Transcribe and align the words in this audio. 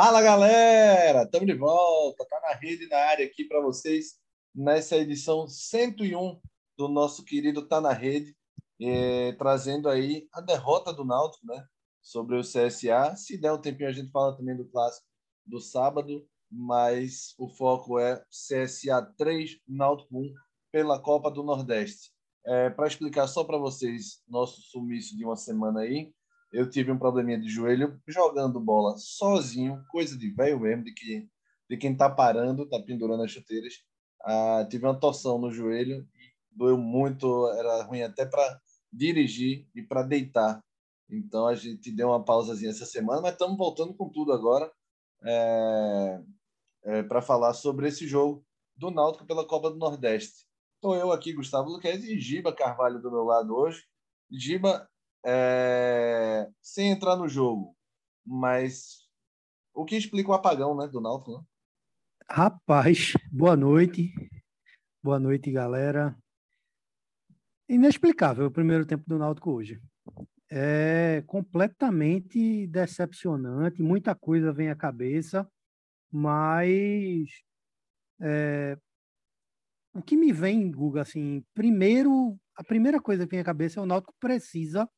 Fala 0.00 0.22
galera, 0.22 1.24
estamos 1.24 1.48
de 1.48 1.54
volta, 1.54 2.24
tá 2.24 2.40
na 2.40 2.54
rede 2.54 2.86
na 2.86 2.98
área 2.98 3.26
aqui 3.26 3.44
para 3.44 3.60
vocês 3.60 4.14
nessa 4.54 4.96
edição 4.96 5.48
101 5.48 6.40
do 6.76 6.86
nosso 6.86 7.24
querido 7.24 7.66
Tá 7.66 7.80
na 7.80 7.92
Rede, 7.92 8.32
é, 8.80 9.32
trazendo 9.32 9.88
aí 9.88 10.28
a 10.32 10.40
derrota 10.40 10.92
do 10.92 11.04
Náutico, 11.04 11.44
né, 11.44 11.66
sobre 12.00 12.36
o 12.36 12.42
CSA. 12.42 13.16
Se 13.16 13.36
der 13.36 13.52
um 13.52 13.60
tempinho 13.60 13.88
a 13.88 13.92
gente 13.92 14.12
fala 14.12 14.36
também 14.36 14.56
do 14.56 14.68
clássico 14.68 15.04
do 15.44 15.58
sábado, 15.58 16.24
mas 16.48 17.34
o 17.36 17.48
foco 17.48 17.98
é 17.98 18.22
CSA 18.30 19.02
3, 19.16 19.58
Náutico 19.66 20.16
1 20.16 20.32
pela 20.70 21.02
Copa 21.02 21.28
do 21.28 21.42
Nordeste. 21.42 22.12
É, 22.46 22.70
para 22.70 22.86
explicar 22.86 23.26
só 23.26 23.42
para 23.42 23.58
vocês 23.58 24.22
nosso 24.28 24.60
sumiço 24.60 25.16
de 25.16 25.24
uma 25.24 25.34
semana 25.34 25.80
aí, 25.80 26.14
eu 26.52 26.68
tive 26.68 26.90
um 26.90 26.98
probleminha 26.98 27.38
de 27.38 27.48
joelho 27.48 28.00
jogando 28.06 28.60
bola 28.60 28.96
sozinho, 28.96 29.84
coisa 29.90 30.16
de 30.16 30.30
velho 30.30 30.60
mesmo, 30.60 30.84
de, 30.84 30.92
que, 30.92 31.28
de 31.68 31.76
quem 31.76 31.96
tá 31.96 32.08
parando, 32.08 32.68
tá 32.68 32.80
pendurando 32.80 33.22
as 33.22 33.30
chuteiras. 33.30 33.74
Ah, 34.22 34.66
tive 34.68 34.84
uma 34.86 34.98
torção 34.98 35.38
no 35.38 35.52
joelho 35.52 36.06
doeu 36.58 36.76
muito, 36.76 37.48
era 37.52 37.84
ruim 37.84 38.02
até 38.02 38.26
para 38.26 38.60
dirigir 38.92 39.66
e 39.74 39.80
para 39.80 40.02
deitar. 40.02 40.62
Então 41.08 41.46
a 41.46 41.54
gente 41.54 41.90
deu 41.92 42.08
uma 42.08 42.22
pausazinha 42.22 42.70
essa 42.70 42.84
semana, 42.84 43.22
mas 43.22 43.32
estamos 43.32 43.56
voltando 43.56 43.94
com 43.94 44.10
tudo 44.10 44.32
agora 44.32 44.70
é, 45.22 46.20
é, 46.84 47.02
para 47.04 47.22
falar 47.22 47.54
sobre 47.54 47.88
esse 47.88 48.06
jogo 48.06 48.44
do 48.76 48.90
Náutico 48.90 49.24
pela 49.24 49.46
Copa 49.46 49.70
do 49.70 49.76
Nordeste. 49.76 50.46
Estou 50.74 50.94
eu 50.96 51.12
aqui, 51.12 51.32
Gustavo 51.32 51.70
Luquez, 51.70 52.04
e 52.04 52.18
Giba 52.18 52.52
Carvalho 52.52 53.00
do 53.00 53.10
meu 53.10 53.22
lado 53.22 53.54
hoje. 53.54 53.84
Giba, 54.30 54.88
é, 55.30 56.48
sem 56.62 56.90
entrar 56.90 57.14
no 57.14 57.28
jogo, 57.28 57.76
mas 58.24 59.06
o 59.74 59.84
que 59.84 59.94
explica 59.94 60.30
o 60.30 60.32
apagão 60.32 60.74
né, 60.74 60.88
do 60.88 61.02
Náutico? 61.02 61.32
Né? 61.32 61.44
Rapaz, 62.30 63.12
boa 63.30 63.54
noite. 63.54 64.10
Boa 65.02 65.20
noite, 65.20 65.52
galera. 65.52 66.16
Inexplicável 67.68 68.46
o 68.46 68.50
primeiro 68.50 68.86
tempo 68.86 69.04
do 69.06 69.18
Náutico 69.18 69.50
hoje. 69.50 69.78
É 70.50 71.22
completamente 71.26 72.66
decepcionante, 72.66 73.82
muita 73.82 74.14
coisa 74.14 74.50
vem 74.50 74.70
à 74.70 74.74
cabeça, 74.74 75.46
mas 76.10 77.28
é, 78.18 78.78
o 79.92 80.00
que 80.00 80.16
me 80.16 80.32
vem, 80.32 80.70
Guga, 80.70 81.02
assim, 81.02 81.44
primeiro, 81.52 82.40
a 82.56 82.64
primeira 82.64 82.98
coisa 82.98 83.26
que 83.26 83.32
vem 83.32 83.40
à 83.40 83.44
cabeça 83.44 83.78
é 83.78 83.82
o 83.82 83.86
Náutico 83.86 84.14
precisa 84.18 84.88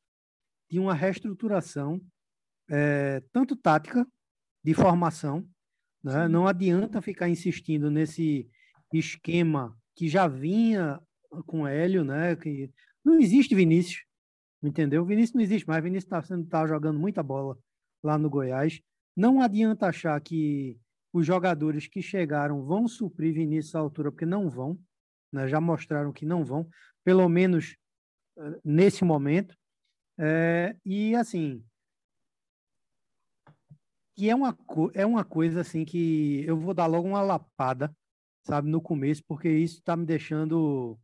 de 0.71 0.79
uma 0.79 0.93
reestruturação, 0.93 2.01
é, 2.69 3.21
tanto 3.33 3.55
tática, 3.57 4.07
de 4.63 4.73
formação, 4.73 5.45
né? 6.03 6.27
não 6.27 6.47
adianta 6.47 7.01
ficar 7.01 7.27
insistindo 7.27 7.91
nesse 7.91 8.49
esquema 8.93 9.77
que 9.95 10.07
já 10.07 10.27
vinha 10.27 10.99
com 11.45 11.67
Hélio, 11.67 12.03
né? 12.03 12.35
que 12.35 12.71
não 13.03 13.19
existe 13.19 13.53
Vinícius, 13.53 14.05
entendeu? 14.63 15.05
Vinícius 15.05 15.33
não 15.33 15.41
existe 15.41 15.67
mais, 15.67 15.83
Vinícius 15.83 16.11
está 16.11 16.37
tá 16.49 16.67
jogando 16.67 16.99
muita 16.99 17.21
bola 17.21 17.57
lá 18.03 18.17
no 18.17 18.29
Goiás. 18.29 18.79
Não 19.15 19.41
adianta 19.41 19.87
achar 19.87 20.19
que 20.21 20.79
os 21.11 21.25
jogadores 21.25 21.87
que 21.87 22.01
chegaram 22.01 22.63
vão 22.63 22.87
suprir 22.87 23.33
Vinícius 23.33 23.75
à 23.75 23.79
altura, 23.79 24.11
porque 24.11 24.25
não 24.25 24.49
vão, 24.49 24.79
né? 25.33 25.47
já 25.47 25.59
mostraram 25.59 26.13
que 26.13 26.25
não 26.25 26.45
vão, 26.45 26.69
pelo 27.03 27.27
menos 27.27 27.75
eh, 28.37 28.59
nesse 28.63 29.03
momento. 29.03 29.55
É, 30.23 30.75
e 30.85 31.15
assim, 31.15 31.65
que 34.15 34.29
é 34.29 34.35
uma, 34.35 34.55
é 34.93 35.03
uma 35.03 35.25
coisa 35.25 35.61
assim 35.61 35.83
que 35.83 36.43
eu 36.45 36.55
vou 36.55 36.75
dar 36.75 36.85
logo 36.85 37.07
uma 37.07 37.23
lapada, 37.23 37.91
sabe, 38.45 38.69
no 38.69 38.79
começo, 38.79 39.23
porque 39.27 39.49
isso 39.49 39.79
está 39.79 39.97
me 39.97 40.05
deixando, 40.05 40.95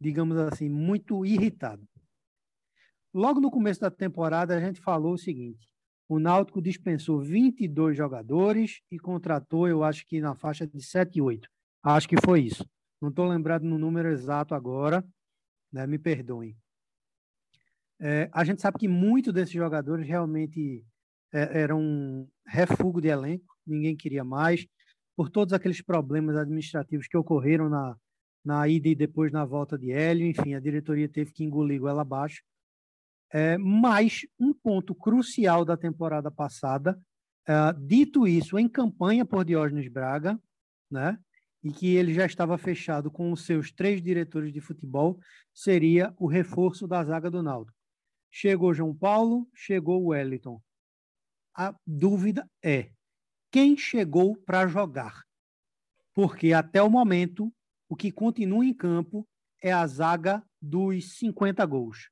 digamos 0.00 0.36
assim, 0.36 0.68
muito 0.68 1.24
irritado. 1.24 1.86
Logo 3.14 3.40
no 3.40 3.52
começo 3.52 3.80
da 3.80 3.90
temporada, 3.90 4.56
a 4.56 4.60
gente 4.60 4.80
falou 4.80 5.14
o 5.14 5.18
seguinte: 5.18 5.68
o 6.08 6.18
Náutico 6.18 6.60
dispensou 6.60 7.20
22 7.20 7.96
jogadores 7.96 8.80
e 8.90 8.98
contratou, 8.98 9.68
eu 9.68 9.84
acho 9.84 10.04
que 10.06 10.20
na 10.20 10.34
faixa 10.34 10.66
de 10.66 10.82
7 10.82 11.18
e 11.18 11.22
8. 11.22 11.48
Acho 11.84 12.08
que 12.08 12.16
foi 12.24 12.40
isso. 12.40 12.68
Não 13.00 13.10
estou 13.10 13.28
lembrado 13.28 13.62
no 13.62 13.78
número 13.78 14.08
exato 14.08 14.56
agora, 14.56 15.06
né? 15.72 15.86
me 15.86 16.00
perdoem. 16.00 16.56
É, 18.06 18.28
a 18.34 18.44
gente 18.44 18.60
sabe 18.60 18.78
que 18.78 18.86
muitos 18.86 19.32
desses 19.32 19.54
jogadores 19.54 20.06
realmente 20.06 20.84
é, 21.32 21.62
eram 21.62 21.80
um 21.80 22.28
refúgio 22.46 23.00
de 23.00 23.08
elenco, 23.08 23.46
ninguém 23.66 23.96
queria 23.96 24.22
mais, 24.22 24.66
por 25.16 25.30
todos 25.30 25.54
aqueles 25.54 25.80
problemas 25.80 26.36
administrativos 26.36 27.08
que 27.08 27.16
ocorreram 27.16 27.70
na, 27.70 27.96
na 28.44 28.68
ida 28.68 28.88
e 28.88 28.94
depois 28.94 29.32
na 29.32 29.46
volta 29.46 29.78
de 29.78 29.90
Hélio, 29.90 30.26
enfim, 30.26 30.52
a 30.52 30.60
diretoria 30.60 31.08
teve 31.08 31.32
que 31.32 31.44
engolir 31.44 31.80
ela 31.80 32.02
abaixo. 32.02 32.42
É, 33.32 33.56
mas 33.56 34.26
um 34.38 34.52
ponto 34.52 34.94
crucial 34.94 35.64
da 35.64 35.74
temporada 35.74 36.30
passada, 36.30 37.00
é, 37.48 37.54
dito 37.72 38.28
isso 38.28 38.58
em 38.58 38.68
campanha 38.68 39.24
por 39.24 39.46
Diógenes 39.46 39.88
Braga, 39.88 40.38
né, 40.90 41.18
e 41.62 41.72
que 41.72 41.96
ele 41.96 42.12
já 42.12 42.26
estava 42.26 42.58
fechado 42.58 43.10
com 43.10 43.32
os 43.32 43.46
seus 43.46 43.72
três 43.72 44.02
diretores 44.02 44.52
de 44.52 44.60
futebol, 44.60 45.18
seria 45.54 46.12
o 46.18 46.26
reforço 46.26 46.86
da 46.86 47.02
zaga 47.02 47.30
do 47.30 47.42
Naldo. 47.42 47.73
Chegou 48.36 48.74
João 48.74 48.92
Paulo, 48.92 49.48
chegou 49.54 50.06
Wellington. 50.06 50.60
A 51.56 51.72
dúvida 51.86 52.50
é: 52.60 52.90
quem 53.52 53.76
chegou 53.76 54.36
para 54.38 54.66
jogar? 54.66 55.22
Porque 56.12 56.52
até 56.52 56.82
o 56.82 56.90
momento, 56.90 57.54
o 57.88 57.94
que 57.94 58.10
continua 58.10 58.66
em 58.66 58.74
campo 58.74 59.24
é 59.62 59.72
a 59.72 59.86
zaga 59.86 60.44
dos 60.60 61.16
50 61.16 61.64
gols. 61.64 62.10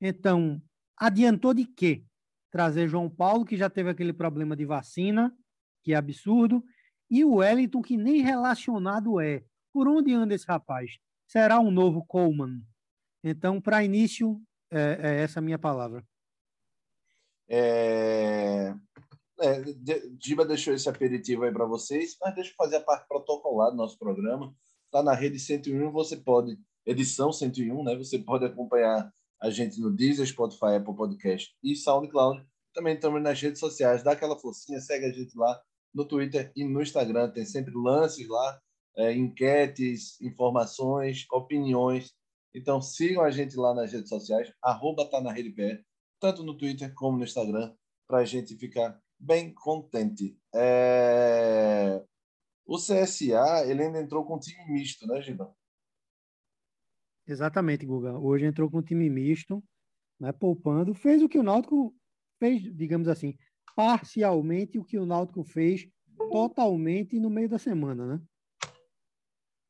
Então, 0.00 0.62
adiantou 0.96 1.52
de 1.52 1.64
quê? 1.64 2.04
Trazer 2.52 2.86
João 2.86 3.10
Paulo, 3.10 3.44
que 3.44 3.56
já 3.56 3.68
teve 3.68 3.90
aquele 3.90 4.12
problema 4.12 4.54
de 4.54 4.64
vacina, 4.64 5.36
que 5.82 5.92
é 5.92 5.96
absurdo, 5.96 6.64
e 7.10 7.24
o 7.24 7.34
Wellington, 7.34 7.82
que 7.82 7.96
nem 7.96 8.22
relacionado 8.22 9.20
é. 9.20 9.44
Por 9.72 9.88
onde 9.88 10.14
anda 10.14 10.36
esse 10.36 10.46
rapaz? 10.46 10.98
Será 11.26 11.58
um 11.58 11.72
novo 11.72 12.06
Coleman? 12.06 12.62
Então, 13.24 13.60
para 13.60 13.82
início, 13.82 14.40
é, 14.70 14.98
é 15.00 15.22
essa 15.22 15.38
a 15.38 15.42
minha 15.42 15.58
palavra. 15.58 16.04
É... 17.48 18.74
É, 19.40 19.62
Diba 20.18 20.44
deixou 20.44 20.74
esse 20.74 20.88
aperitivo 20.88 21.44
aí 21.44 21.52
para 21.52 21.64
vocês, 21.64 22.16
mas 22.20 22.34
deixa 22.34 22.50
eu 22.50 22.56
fazer 22.56 22.76
a 22.76 22.80
parte 22.80 23.06
protocolar 23.06 23.70
do 23.70 23.76
nosso 23.76 23.96
programa. 23.98 24.54
Está 24.86 25.02
na 25.02 25.14
rede 25.14 25.38
101, 25.38 25.92
você 25.92 26.16
pode, 26.16 26.58
edição 26.84 27.32
101, 27.32 27.84
né? 27.84 27.94
Você 27.96 28.18
pode 28.18 28.44
acompanhar 28.44 29.12
a 29.40 29.50
gente 29.50 29.80
no 29.80 29.94
Deezer, 29.94 30.26
Spotify, 30.26 30.76
Apple 30.76 30.96
Podcast 30.96 31.54
e 31.62 31.76
SoundCloud. 31.76 32.44
Também 32.74 32.94
estamos 32.94 33.22
nas 33.22 33.40
redes 33.40 33.60
sociais, 33.60 34.02
dá 34.02 34.12
aquela 34.12 34.36
forcinha, 34.36 34.80
segue 34.80 35.06
a 35.06 35.12
gente 35.12 35.36
lá 35.36 35.60
no 35.94 36.04
Twitter 36.04 36.50
e 36.56 36.64
no 36.64 36.82
Instagram. 36.82 37.30
Tem 37.30 37.44
sempre 37.44 37.72
lances 37.76 38.26
lá, 38.28 38.60
é, 38.96 39.12
enquetes, 39.12 40.20
informações, 40.20 41.26
opiniões 41.30 42.12
então 42.58 42.80
sigam 42.80 43.22
a 43.22 43.30
gente 43.30 43.56
lá 43.56 43.74
nas 43.74 43.92
redes 43.92 44.08
sociais, 44.08 44.52
arroba 44.62 45.08
tá 45.08 45.20
na 45.20 45.32
rede 45.32 45.50
pé, 45.50 45.82
tanto 46.20 46.42
no 46.42 46.56
Twitter 46.56 46.92
como 46.94 47.18
no 47.18 47.24
Instagram, 47.24 47.74
para 48.06 48.18
a 48.18 48.24
gente 48.24 48.56
ficar 48.56 49.00
bem 49.18 49.52
contente. 49.52 50.38
É... 50.54 52.04
O 52.66 52.76
CSA, 52.76 53.64
ele 53.66 53.82
ainda 53.82 54.00
entrou 54.00 54.24
com 54.24 54.38
time 54.38 54.72
misto, 54.72 55.06
né, 55.06 55.22
Gibão? 55.22 55.54
Exatamente, 57.26 57.86
Guga. 57.86 58.18
Hoje 58.18 58.46
entrou 58.46 58.70
com 58.70 58.82
time 58.82 59.08
misto, 59.08 59.62
né, 60.20 60.32
poupando. 60.32 60.94
Fez 60.94 61.22
o 61.22 61.28
que 61.28 61.38
o 61.38 61.42
Náutico 61.42 61.94
fez, 62.38 62.62
digamos 62.74 63.08
assim, 63.08 63.36
parcialmente 63.74 64.78
o 64.78 64.84
que 64.84 64.98
o 64.98 65.06
Náutico 65.06 65.44
fez 65.44 65.88
totalmente 66.30 67.18
no 67.18 67.30
meio 67.30 67.48
da 67.48 67.58
semana, 67.58 68.06
né? 68.06 68.22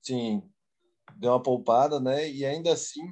Sim, 0.03 0.43
deu 1.17 1.33
uma 1.33 1.43
poupada, 1.43 2.01
né? 2.01 2.31
E 2.31 2.45
ainda 2.45 2.73
assim, 2.73 3.03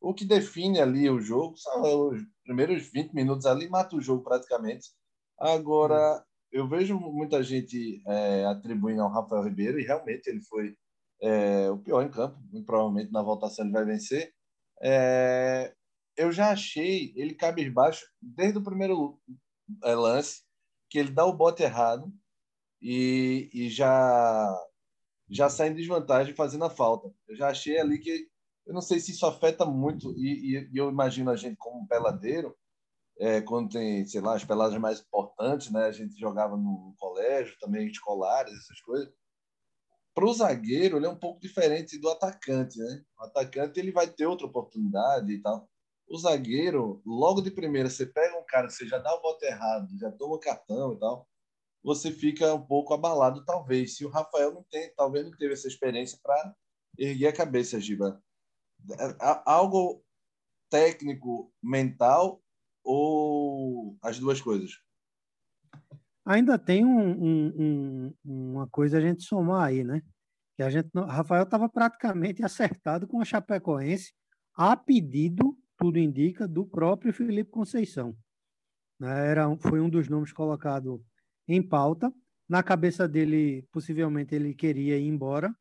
o 0.00 0.12
que 0.12 0.24
define 0.24 0.80
ali 0.80 1.08
o 1.08 1.20
jogo 1.20 1.56
são 1.56 2.08
os 2.08 2.22
primeiros 2.44 2.90
20 2.90 3.12
minutos 3.12 3.46
ali, 3.46 3.68
mata 3.68 3.96
o 3.96 4.00
jogo 4.00 4.22
praticamente. 4.22 4.90
Agora, 5.38 6.24
eu 6.52 6.68
vejo 6.68 6.98
muita 6.98 7.42
gente 7.42 8.02
é, 8.06 8.44
atribuindo 8.46 9.02
ao 9.02 9.10
Rafael 9.10 9.42
Ribeiro, 9.42 9.80
e 9.80 9.84
realmente 9.84 10.28
ele 10.28 10.40
foi 10.42 10.76
é, 11.20 11.70
o 11.70 11.78
pior 11.78 12.02
em 12.02 12.10
campo, 12.10 12.38
provavelmente 12.66 13.10
na 13.10 13.22
votação 13.22 13.64
ele 13.64 13.72
vai 13.72 13.84
vencer. 13.84 14.32
É, 14.82 15.74
eu 16.16 16.30
já 16.30 16.50
achei 16.50 17.12
ele 17.16 17.34
cabisbaixo 17.34 18.06
desde 18.20 18.58
o 18.58 18.62
primeiro 18.62 19.18
é, 19.82 19.94
lance, 19.94 20.42
que 20.90 20.98
ele 20.98 21.10
dá 21.10 21.24
o 21.24 21.32
bote 21.32 21.62
errado 21.62 22.12
e, 22.80 23.50
e 23.52 23.68
já 23.68 24.54
já 25.34 25.50
sai 25.50 25.68
em 25.68 25.74
desvantagem 25.74 26.34
fazendo 26.34 26.64
a 26.64 26.70
falta. 26.70 27.12
Eu 27.26 27.34
já 27.34 27.48
achei 27.48 27.78
ali 27.78 27.98
que, 27.98 28.28
eu 28.66 28.72
não 28.72 28.80
sei 28.80 29.00
se 29.00 29.10
isso 29.10 29.26
afeta 29.26 29.66
muito, 29.66 30.12
e, 30.16 30.56
e, 30.56 30.70
e 30.72 30.78
eu 30.78 30.88
imagino 30.88 31.30
a 31.30 31.36
gente 31.36 31.56
como 31.56 31.88
peladeiro, 31.88 32.56
é, 33.18 33.40
quando 33.40 33.72
tem, 33.72 34.04
sei 34.06 34.20
lá, 34.20 34.34
as 34.34 34.44
peladas 34.44 34.76
mais 34.78 35.00
importantes, 35.00 35.70
né? 35.70 35.84
A 35.84 35.92
gente 35.92 36.18
jogava 36.18 36.56
no 36.56 36.94
colégio, 36.98 37.56
também 37.60 37.86
escolares, 37.86 38.52
essas 38.54 38.80
coisas. 38.80 39.12
Para 40.14 40.24
o 40.24 40.32
zagueiro, 40.32 40.96
ele 40.96 41.06
é 41.06 41.08
um 41.08 41.18
pouco 41.18 41.40
diferente 41.40 41.98
do 41.98 42.08
atacante, 42.08 42.78
né? 42.78 43.04
O 43.18 43.24
atacante 43.24 43.78
ele 43.78 43.92
vai 43.92 44.06
ter 44.06 44.26
outra 44.26 44.46
oportunidade 44.46 45.32
e 45.32 45.40
tal. 45.40 45.68
O 46.08 46.18
zagueiro, 46.18 47.02
logo 47.04 47.40
de 47.40 47.50
primeira, 47.50 47.88
você 47.88 48.06
pega 48.06 48.38
um 48.38 48.44
cara 48.44 48.66
que 48.68 48.74
você 48.74 48.86
já 48.86 48.98
dá 48.98 49.14
o 49.14 49.22
voto 49.22 49.44
errado, 49.44 49.88
já 49.98 50.10
toma 50.12 50.38
cartão 50.38 50.92
e 50.92 50.98
tal, 50.98 51.28
você 51.84 52.10
fica 52.10 52.54
um 52.54 52.62
pouco 52.62 52.94
abalado, 52.94 53.44
talvez. 53.44 53.96
Se 53.96 54.06
o 54.06 54.08
Rafael 54.08 54.54
não 54.54 54.62
tem, 54.64 54.90
talvez 54.96 55.24
não 55.26 55.36
teve 55.36 55.52
essa 55.52 55.68
experiência 55.68 56.18
para 56.22 56.56
erguer 56.98 57.28
a 57.28 57.36
cabeça, 57.36 57.78
Giba. 57.78 58.22
É, 58.90 59.42
algo 59.44 60.02
técnico, 60.70 61.52
mental 61.62 62.42
ou 62.82 63.98
as 64.02 64.18
duas 64.18 64.40
coisas? 64.40 64.72
Ainda 66.24 66.58
tem 66.58 66.86
um, 66.86 67.10
um, 67.10 67.52
um, 67.58 68.14
uma 68.50 68.66
coisa 68.68 68.96
a 68.96 69.00
gente 69.00 69.22
somar 69.22 69.66
aí, 69.66 69.84
né? 69.84 70.02
Que 70.56 70.62
a 70.62 70.70
gente, 70.70 70.88
Rafael 70.94 71.42
estava 71.42 71.68
praticamente 71.68 72.42
acertado 72.42 73.06
com 73.06 73.20
a 73.20 73.24
Chapecoense 73.24 74.14
a 74.54 74.74
pedido, 74.74 75.58
tudo 75.76 75.98
indica, 75.98 76.48
do 76.48 76.64
próprio 76.64 77.12
Felipe 77.12 77.50
Conceição. 77.50 78.16
Né? 78.98 79.30
Era, 79.30 79.54
foi 79.58 79.80
um 79.80 79.90
dos 79.90 80.08
nomes 80.08 80.32
colocado 80.32 81.04
em 81.48 81.62
pauta. 81.62 82.12
Na 82.48 82.62
cabeça 82.62 83.08
dele, 83.08 83.66
possivelmente 83.72 84.34
ele 84.34 84.54
queria 84.54 84.98
ir 84.98 85.06
embora, 85.06 85.54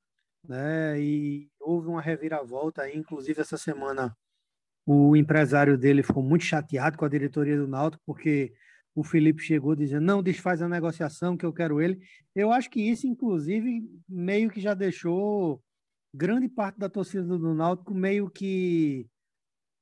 né? 0.48 1.00
E 1.00 1.50
houve 1.60 1.88
uma 1.88 2.02
reviravolta 2.02 2.84
aí, 2.84 2.98
inclusive 2.98 3.42
essa 3.42 3.58
semana 3.58 4.16
o 4.86 5.16
empresário 5.16 5.78
dele 5.78 6.04
ficou 6.04 6.22
muito 6.22 6.44
chateado 6.44 6.98
com 6.98 7.06
a 7.06 7.10
diretoria 7.10 7.58
do 7.58 7.68
Náutico 7.68 8.04
porque 8.06 8.54
o 8.96 9.04
Felipe 9.04 9.42
chegou 9.42 9.76
dizendo 9.76 10.06
não 10.06 10.22
desfaz 10.22 10.62
a 10.62 10.68
negociação 10.70 11.38
que 11.38 11.46
eu 11.46 11.54
quero 11.54 11.82
ele. 11.82 12.00
Eu 12.36 12.52
acho 12.52 12.70
que 12.70 12.82
isso 12.82 13.08
inclusive 13.08 13.82
meio 14.08 14.50
que 14.50 14.60
já 14.60 14.74
deixou 14.74 15.64
grande 16.14 16.48
parte 16.50 16.78
da 16.78 16.90
torcida 16.90 17.24
do 17.24 17.54
Náutico 17.54 17.94
meio 17.94 18.30
que 18.30 19.08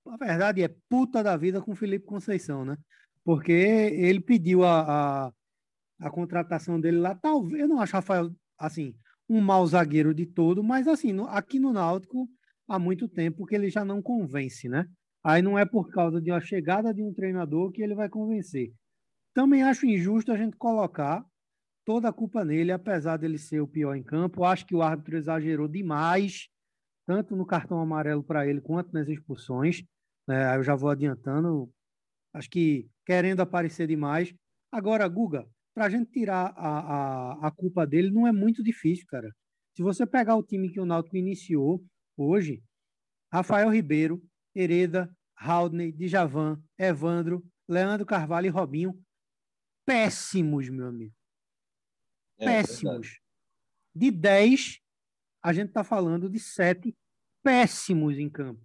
a 0.08 0.18
verdade 0.18 0.64
é 0.64 0.74
puta 0.90 1.24
da 1.24 1.36
vida 1.38 1.62
com 1.62 1.72
o 1.72 1.76
Felipe 1.76 2.06
Conceição, 2.06 2.66
né? 2.66 2.78
Porque 3.24 3.52
ele 3.52 4.20
pediu 4.20 4.64
a, 4.64 5.28
a 5.28 5.34
a 6.02 6.10
contratação 6.10 6.80
dele 6.80 6.98
lá. 6.98 7.16
Talvez, 7.16 7.62
eu 7.62 7.68
não 7.68 7.80
acho 7.80 7.94
Rafael, 7.94 8.32
assim, 8.58 8.96
um 9.30 9.40
mau 9.40 9.66
zagueiro 9.66 10.14
de 10.14 10.26
todo, 10.26 10.64
mas, 10.64 10.88
assim, 10.88 11.14
no, 11.14 11.26
aqui 11.28 11.60
no 11.60 11.72
Náutico, 11.72 12.28
há 12.68 12.80
muito 12.80 13.08
tempo 13.08 13.46
que 13.46 13.56
ele 13.56 13.70
já 13.70 13.86
não 13.86 14.02
convence, 14.02 14.68
né? 14.68 14.86
Aí 15.24 15.42
não 15.42 15.58
é 15.58 15.66
por 15.66 15.90
causa 15.90 16.20
de 16.20 16.32
uma 16.32 16.42
chegada 16.42 16.94
de 16.94 17.04
um 17.04 17.14
treinador 17.14 17.72
que 17.72 17.82
ele 17.82 17.94
vai 17.94 18.10
convencer. 18.10 18.74
Também 19.34 19.64
acho 19.64 19.86
injusto 19.86 20.32
a 20.32 20.38
gente 20.38 20.58
colocar 20.58 21.24
toda 21.86 22.10
a 22.10 22.14
culpa 22.14 22.44
nele, 22.44 22.72
apesar 22.72 23.18
dele 23.18 23.38
ser 23.38 23.62
o 23.62 23.68
pior 23.68 23.96
em 23.96 24.04
campo. 24.04 24.44
Acho 24.44 24.66
que 24.66 24.76
o 24.76 24.82
árbitro 24.82 25.18
exagerou 25.18 25.68
demais, 25.68 26.48
tanto 27.06 27.36
no 27.36 27.46
cartão 27.46 27.80
amarelo 27.80 28.24
para 28.24 28.48
ele 28.48 28.60
quanto 28.60 28.92
nas 28.94 29.08
expulsões. 29.08 29.84
É, 30.30 30.56
eu 30.56 30.64
já 30.64 30.76
vou 30.76 30.90
adiantando. 30.90 31.72
Acho 32.34 32.50
que 32.50 32.90
querendo 33.06 33.42
aparecer 33.42 33.88
demais. 33.88 34.34
Agora, 34.72 35.08
Guga, 35.08 35.48
para 35.74 35.86
a 35.86 35.90
gente 35.90 36.12
tirar 36.12 36.54
a, 36.56 36.80
a, 36.80 37.48
a 37.48 37.52
culpa 37.52 37.86
dele 37.86 38.12
não 38.12 38.28
é 38.28 38.32
muito 38.32 38.64
difícil, 38.64 39.06
cara. 39.08 39.34
Se 39.76 39.82
você 39.82 40.06
pegar 40.06 40.36
o 40.36 40.44
time 40.44 40.70
que 40.70 40.80
o 40.80 40.86
Náutico 40.86 41.18
iniciou 41.18 41.84
hoje, 42.18 42.62
Rafael 43.32 43.70
Ribeiro, 43.70 44.22
Hereda, 44.54 45.10
Haldney, 45.38 45.92
Djavan, 45.92 46.62
Evandro, 46.78 47.44
Leandro 47.68 48.06
Carvalho 48.06 48.48
e 48.48 48.50
Robinho, 48.50 49.02
péssimos, 49.86 50.70
meu 50.70 50.88
amigo. 50.88 51.14
É, 52.38 52.46
péssimos. 52.46 53.08
É 53.08 53.22
de 53.94 54.12
10, 54.12 54.80
a 55.44 55.54
gente 55.54 55.70
está 55.70 55.84
falando 55.84 56.30
de 56.30 56.40
7 56.40 56.96
péssimos 57.44 58.18
em 58.18 58.30
campo. 58.30 58.62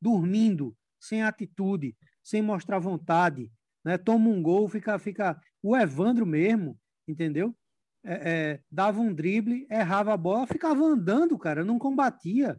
Dormindo, 0.00 0.76
sem 1.00 1.22
atitude, 1.22 1.96
sem 2.22 2.42
mostrar 2.42 2.78
vontade, 2.78 3.50
né? 3.84 3.98
Toma 3.98 4.28
um 4.28 4.42
gol, 4.42 4.68
fica, 4.68 4.98
fica. 4.98 5.40
O 5.68 5.76
Evandro 5.76 6.24
mesmo, 6.24 6.78
entendeu? 7.06 7.54
É, 8.02 8.14
é, 8.14 8.60
dava 8.70 9.02
um 9.02 9.12
drible, 9.12 9.66
errava 9.70 10.14
a 10.14 10.16
bola, 10.16 10.46
ficava 10.46 10.82
andando, 10.82 11.36
cara, 11.36 11.62
não 11.62 11.78
combatia, 11.78 12.58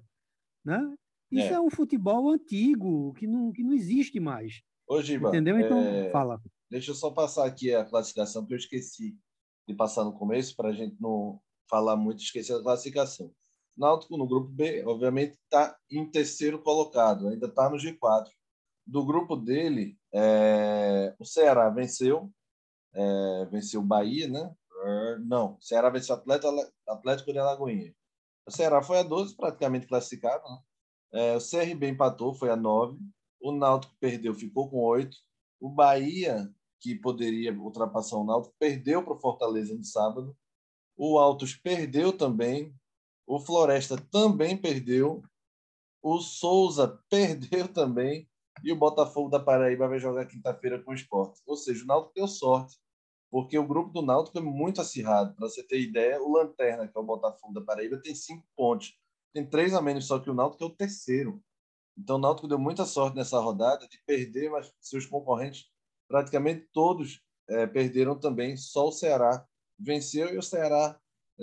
né? 0.63 0.79
Isso 1.31 1.47
é, 1.47 1.53
é 1.53 1.59
um 1.59 1.71
futebol 1.71 2.29
antigo 2.29 3.11
que 3.15 3.25
não, 3.25 3.51
que 3.51 3.63
não 3.63 3.73
existe 3.73 4.19
mais. 4.19 4.61
Ô, 4.87 5.01
Giba, 5.01 5.29
entendeu? 5.29 5.59
Então, 5.59 5.79
é... 5.79 6.11
fala. 6.11 6.39
Deixa 6.69 6.91
eu 6.91 6.95
só 6.95 7.09
passar 7.09 7.47
aqui 7.47 7.73
a 7.73 7.83
classificação, 7.83 8.45
que 8.45 8.53
eu 8.53 8.57
esqueci 8.57 9.17
de 9.67 9.73
passar 9.73 10.03
no 10.03 10.13
começo, 10.13 10.55
para 10.55 10.69
a 10.69 10.73
gente 10.73 10.95
não 11.01 11.41
falar 11.67 11.95
muito, 11.95 12.21
esquecer 12.21 12.53
a 12.53 12.61
classificação. 12.61 13.33
Náutico 13.75 14.17
no 14.17 14.27
grupo 14.27 14.49
B, 14.49 14.83
obviamente, 14.85 15.35
está 15.45 15.75
em 15.89 16.05
terceiro 16.05 16.61
colocado, 16.61 17.27
ainda 17.27 17.47
está 17.47 17.71
no 17.71 17.77
G4 17.77 18.27
do 18.85 19.03
grupo 19.03 19.35
dele, 19.35 19.97
é, 20.13 21.15
o 21.17 21.25
Ceará 21.25 21.69
venceu, 21.69 22.31
é, 22.93 23.45
venceu 23.45 23.81
o 23.81 23.85
Bahia, 23.85 24.27
né? 24.27 24.53
Não, 25.25 25.55
o 25.55 25.61
Ceará 25.61 25.89
venceu 25.89 26.15
o 26.15 26.19
Atlético, 26.19 26.73
Atlético 26.87 27.33
de 27.33 27.39
Alagoinha. 27.39 27.93
O 28.45 28.51
Ceará 28.51 28.81
foi 28.81 28.99
a 28.99 29.03
12, 29.03 29.35
praticamente 29.35 29.87
classificado. 29.87 30.43
Né? 30.43 30.59
É, 31.11 31.35
o 31.35 31.39
CRB 31.39 31.89
empatou, 31.89 32.33
foi 32.33 32.49
a 32.49 32.55
9. 32.55 32.97
O 33.41 33.51
Náutico 33.51 33.95
perdeu, 33.99 34.33
ficou 34.33 34.69
com 34.69 34.77
8. 34.77 35.15
O 35.59 35.69
Bahia, 35.69 36.49
que 36.79 36.95
poderia 36.95 37.53
ultrapassar 37.53 38.17
o 38.17 38.23
Náutico, 38.23 38.55
perdeu 38.57 39.03
para 39.03 39.13
o 39.13 39.19
Fortaleza 39.19 39.75
no 39.75 39.83
sábado. 39.83 40.35
O 40.95 41.17
Altos 41.17 41.55
perdeu 41.55 42.15
também. 42.15 42.73
O 43.27 43.39
Floresta 43.39 43.97
também 44.11 44.57
perdeu. 44.57 45.21
O 46.01 46.19
Souza 46.19 46.87
perdeu 47.09 47.67
também 47.67 48.28
e 48.63 48.71
o 48.71 48.75
Botafogo 48.75 49.29
da 49.29 49.39
Paraíba 49.39 49.87
vai 49.87 49.99
jogar 49.99 50.25
quinta-feira 50.25 50.81
com 50.81 50.91
o 50.91 50.95
Sport. 50.95 51.37
Ou 51.45 51.55
seja, 51.55 51.83
o 51.83 51.87
Náutico 51.87 52.13
deu 52.15 52.27
sorte, 52.27 52.77
porque 53.31 53.57
o 53.57 53.67
grupo 53.67 53.91
do 53.91 54.01
Náutico 54.01 54.37
é 54.37 54.41
muito 54.41 54.81
acirrado. 54.81 55.35
Para 55.35 55.47
você 55.47 55.63
ter 55.63 55.79
ideia, 55.79 56.21
o 56.21 56.31
Lanterna, 56.31 56.87
que 56.87 56.97
é 56.97 57.01
o 57.01 57.05
Botafogo 57.05 57.53
da 57.53 57.61
Paraíba, 57.61 58.01
tem 58.01 58.15
cinco 58.15 58.45
pontos. 58.55 58.97
Tem 59.33 59.47
três 59.47 59.73
a 59.73 59.81
menos 59.81 60.07
só 60.07 60.19
que 60.19 60.29
o 60.29 60.33
Náutico, 60.33 60.63
é 60.63 60.67
o 60.67 60.75
terceiro. 60.75 61.41
Então 61.97 62.15
o 62.15 62.19
Náutico 62.19 62.47
deu 62.47 62.57
muita 62.57 62.85
sorte 62.85 63.15
nessa 63.15 63.39
rodada 63.39 63.87
de 63.87 64.01
perder, 64.05 64.49
mas 64.49 64.73
seus 64.79 65.05
concorrentes, 65.05 65.65
praticamente 66.07 66.67
todos, 66.71 67.21
é, 67.47 67.67
perderam 67.67 68.17
também. 68.17 68.55
Só 68.55 68.87
o 68.87 68.91
Ceará 68.91 69.45
venceu 69.77 70.33
e 70.33 70.37
o 70.37 70.43
Ceará 70.43 70.99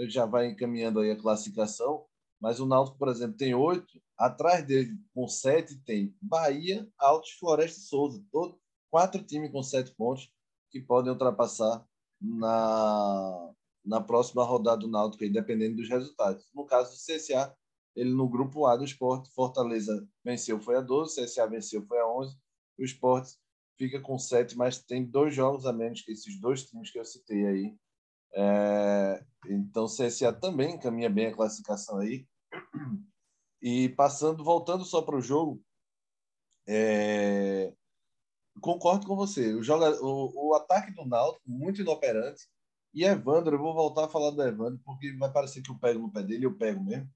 já 0.09 0.27
vai 0.27 0.47
encaminhando 0.49 1.01
aí 1.01 1.11
a 1.11 1.21
classificação. 1.21 2.07
Mas 2.41 2.61
o 2.61 2.67
Náutico, 2.67 2.99
por 2.99 3.09
exemplo, 3.09 3.37
tem 3.37 3.55
oito 3.55 4.01
Atrás 4.17 4.67
dele, 4.67 4.99
com 5.15 5.29
sete, 5.29 5.79
tem 5.85 6.17
Bahia, 6.23 6.89
Altos, 6.99 7.33
Floresta 7.33 7.79
e 7.79 7.83
Souza. 7.83 8.25
Todo, 8.33 8.59
quatro 8.91 9.23
times 9.23 9.53
com 9.53 9.63
sete 9.63 9.95
pontos 9.95 10.33
que 10.71 10.81
podem 10.81 11.13
ultrapassar 11.13 11.87
na, 12.19 13.53
na 13.85 14.01
próxima 14.01 14.43
rodada 14.43 14.79
do 14.79 14.89
Náutico, 14.89 15.29
dependendo 15.31 15.77
dos 15.77 15.89
resultados. 15.89 16.49
No 16.55 16.65
caso 16.65 16.93
do 16.93 16.97
CSA, 16.97 17.55
ele 17.95 18.11
no 18.11 18.27
grupo 18.27 18.65
A 18.65 18.75
do 18.77 18.85
esporte, 18.85 19.31
Fortaleza 19.35 20.09
venceu, 20.25 20.59
foi 20.59 20.77
a 20.77 20.81
12, 20.81 21.23
CSA 21.23 21.47
venceu, 21.47 21.85
foi 21.87 21.99
a 21.99 22.09
11. 22.09 22.37
O 22.79 22.85
esporte 22.85 23.37
fica 23.77 24.01
com 24.01 24.19
sete, 24.19 24.57
mas 24.57 24.83
tem 24.83 25.05
dois 25.05 25.35
jogos 25.35 25.67
a 25.67 25.73
menos 25.75 26.01
que 26.01 26.13
esses 26.13 26.41
dois 26.41 26.65
times 26.65 26.91
que 26.91 26.99
eu 26.99 27.05
citei 27.05 27.47
aí. 27.47 27.77
É, 28.39 29.25
então, 29.49 29.87
CSA 29.87 30.31
também 30.33 30.79
caminha 30.79 31.09
bem 31.09 31.29
a 31.29 31.35
classificação 31.35 31.99
aí. 31.99 32.27
E 33.63 33.89
passando, 33.91 34.45
voltando 34.45 34.85
só 34.85 35.01
para 35.01 35.17
o 35.17 35.21
jogo, 35.21 35.63
é... 36.69 37.73
concordo 38.61 39.07
com 39.07 39.17
você. 39.17 39.55
O, 39.55 39.63
joga... 39.63 39.91
o, 40.03 40.51
o 40.51 40.55
ataque 40.55 40.93
do 40.93 41.07
Náutico 41.07 41.49
muito 41.49 41.81
inoperante. 41.81 42.47
E 42.93 43.05
Evandro, 43.05 43.57
eu 43.57 43.61
vou 43.61 43.75
voltar 43.75 44.05
a 44.07 44.09
falar 44.09 44.31
do 44.31 44.43
Evandro, 44.43 44.81
porque 44.85 45.17
vai 45.17 45.33
parecer 45.33 45.63
que 45.63 45.71
eu 45.71 45.79
pego 45.79 46.01
no 46.01 46.13
pé 46.13 46.23
dele, 46.23 46.47
eu 46.47 46.57
pego 46.57 46.83
mesmo. 46.85 47.11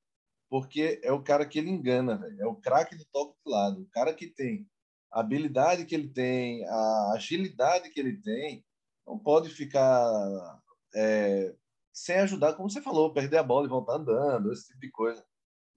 Porque 0.49 1.01
é 1.05 1.13
o 1.13 1.23
cara 1.23 1.47
que 1.47 1.59
ele 1.59 1.71
engana. 1.71 2.21
É 2.39 2.47
o 2.47 2.57
craque 2.57 2.97
do 2.97 3.05
toque 3.13 3.37
de 3.45 3.53
lado. 3.53 3.83
O 3.83 3.89
cara 3.91 4.13
que 4.15 4.27
tem 4.27 4.67
a 5.13 5.21
habilidade 5.21 5.85
que 5.85 5.95
ele 5.95 6.09
tem, 6.09 6.65
a 6.67 7.13
agilidade 7.15 7.91
que 7.91 8.01
ele 8.01 8.21
tem, 8.21 8.65
não 9.07 9.19
pode 9.19 9.51
ficar 9.51 10.60
é, 10.95 11.55
sem 11.93 12.17
ajudar, 12.17 12.55
como 12.55 12.71
você 12.71 12.81
falou, 12.81 13.13
perder 13.13 13.39
a 13.39 13.43
bola 13.43 13.67
e 13.67 13.71
voltar 13.71 13.97
andando, 13.97 14.53
esse 14.53 14.69
tipo 14.69 14.81
de 14.81 14.91
coisa 14.91 15.25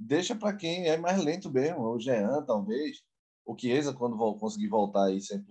deixa 0.03 0.35
para 0.35 0.55
quem 0.55 0.87
é 0.87 0.97
mais 0.97 1.23
lento 1.23 1.51
mesmo, 1.51 1.81
o 1.81 1.99
Jean, 1.99 2.43
talvez, 2.45 3.01
o 3.45 3.57
Chiesa, 3.57 3.93
quando 3.93 4.17
conseguir 4.37 4.67
voltar 4.67 5.05
aí 5.05 5.17
100%, 5.17 5.43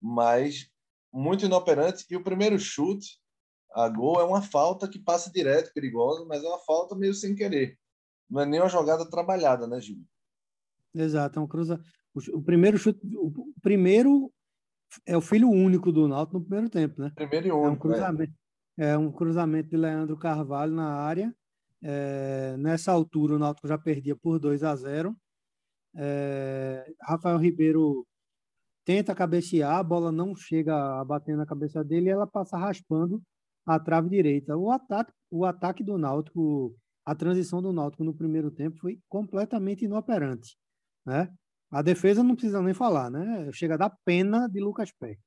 mas 0.00 0.70
muito 1.12 1.44
inoperante. 1.44 2.04
E 2.10 2.16
o 2.16 2.22
primeiro 2.22 2.58
chute, 2.58 3.20
a 3.72 3.88
gol, 3.88 4.20
é 4.20 4.24
uma 4.24 4.42
falta 4.42 4.88
que 4.88 4.98
passa 4.98 5.30
direto, 5.30 5.72
perigosa, 5.72 6.24
mas 6.26 6.42
é 6.42 6.48
uma 6.48 6.58
falta 6.60 6.94
meio 6.94 7.14
sem 7.14 7.34
querer. 7.34 7.78
Não 8.28 8.40
é 8.40 8.46
nem 8.46 8.60
uma 8.60 8.68
jogada 8.68 9.08
trabalhada, 9.08 9.66
né, 9.66 9.80
Gil? 9.80 10.02
Exato, 10.94 11.38
é 11.38 11.42
um 11.42 11.46
cruza. 11.46 11.80
O 12.32 12.42
primeiro 12.42 12.78
chute, 12.78 13.00
o 13.16 13.52
primeiro 13.60 14.32
é 15.04 15.16
o 15.16 15.20
filho 15.20 15.50
único 15.50 15.92
do 15.92 16.08
Náutico 16.08 16.38
no 16.38 16.44
primeiro 16.44 16.70
tempo, 16.70 17.00
né? 17.00 17.12
Primeiro 17.14 17.48
e 17.48 17.52
único. 17.52 17.66
É 17.66 17.70
um 17.70 17.76
cruzamento, 17.76 18.32
é. 18.32 18.45
É 18.76 18.96
um 18.96 19.10
cruzamento 19.10 19.70
de 19.70 19.76
Leandro 19.76 20.16
Carvalho 20.16 20.72
na 20.72 20.94
área. 20.94 21.34
É, 21.82 22.56
nessa 22.58 22.92
altura, 22.92 23.34
o 23.34 23.38
Náutico 23.38 23.68
já 23.68 23.78
perdia 23.78 24.16
por 24.16 24.38
2 24.38 24.62
a 24.62 24.74
0. 24.74 25.16
É, 25.94 26.92
Rafael 27.02 27.38
Ribeiro 27.38 28.06
tenta 28.84 29.14
cabecear, 29.14 29.78
a 29.78 29.82
bola 29.82 30.12
não 30.12 30.34
chega 30.36 31.00
a 31.00 31.04
bater 31.04 31.36
na 31.36 31.46
cabeça 31.46 31.82
dele 31.82 32.06
e 32.06 32.12
ela 32.12 32.26
passa 32.26 32.56
raspando 32.56 33.22
a 33.66 33.80
trave 33.80 34.08
direita. 34.08 34.56
O 34.56 34.70
ataque, 34.70 35.12
o 35.30 35.44
ataque 35.44 35.82
do 35.82 35.98
Náutico, 35.98 36.74
a 37.04 37.14
transição 37.14 37.60
do 37.60 37.72
Náutico 37.72 38.04
no 38.04 38.14
primeiro 38.14 38.50
tempo 38.50 38.78
foi 38.78 39.00
completamente 39.08 39.84
inoperante, 39.84 40.56
né? 41.04 41.28
A 41.70 41.82
defesa 41.82 42.22
não 42.22 42.36
precisa 42.36 42.62
nem 42.62 42.72
falar, 42.72 43.10
né? 43.10 43.50
Chega 43.52 43.74
a 43.74 43.76
dar 43.76 43.96
pena 44.04 44.48
de 44.48 44.60
Lucas 44.60 44.92
Pé. 44.92 45.18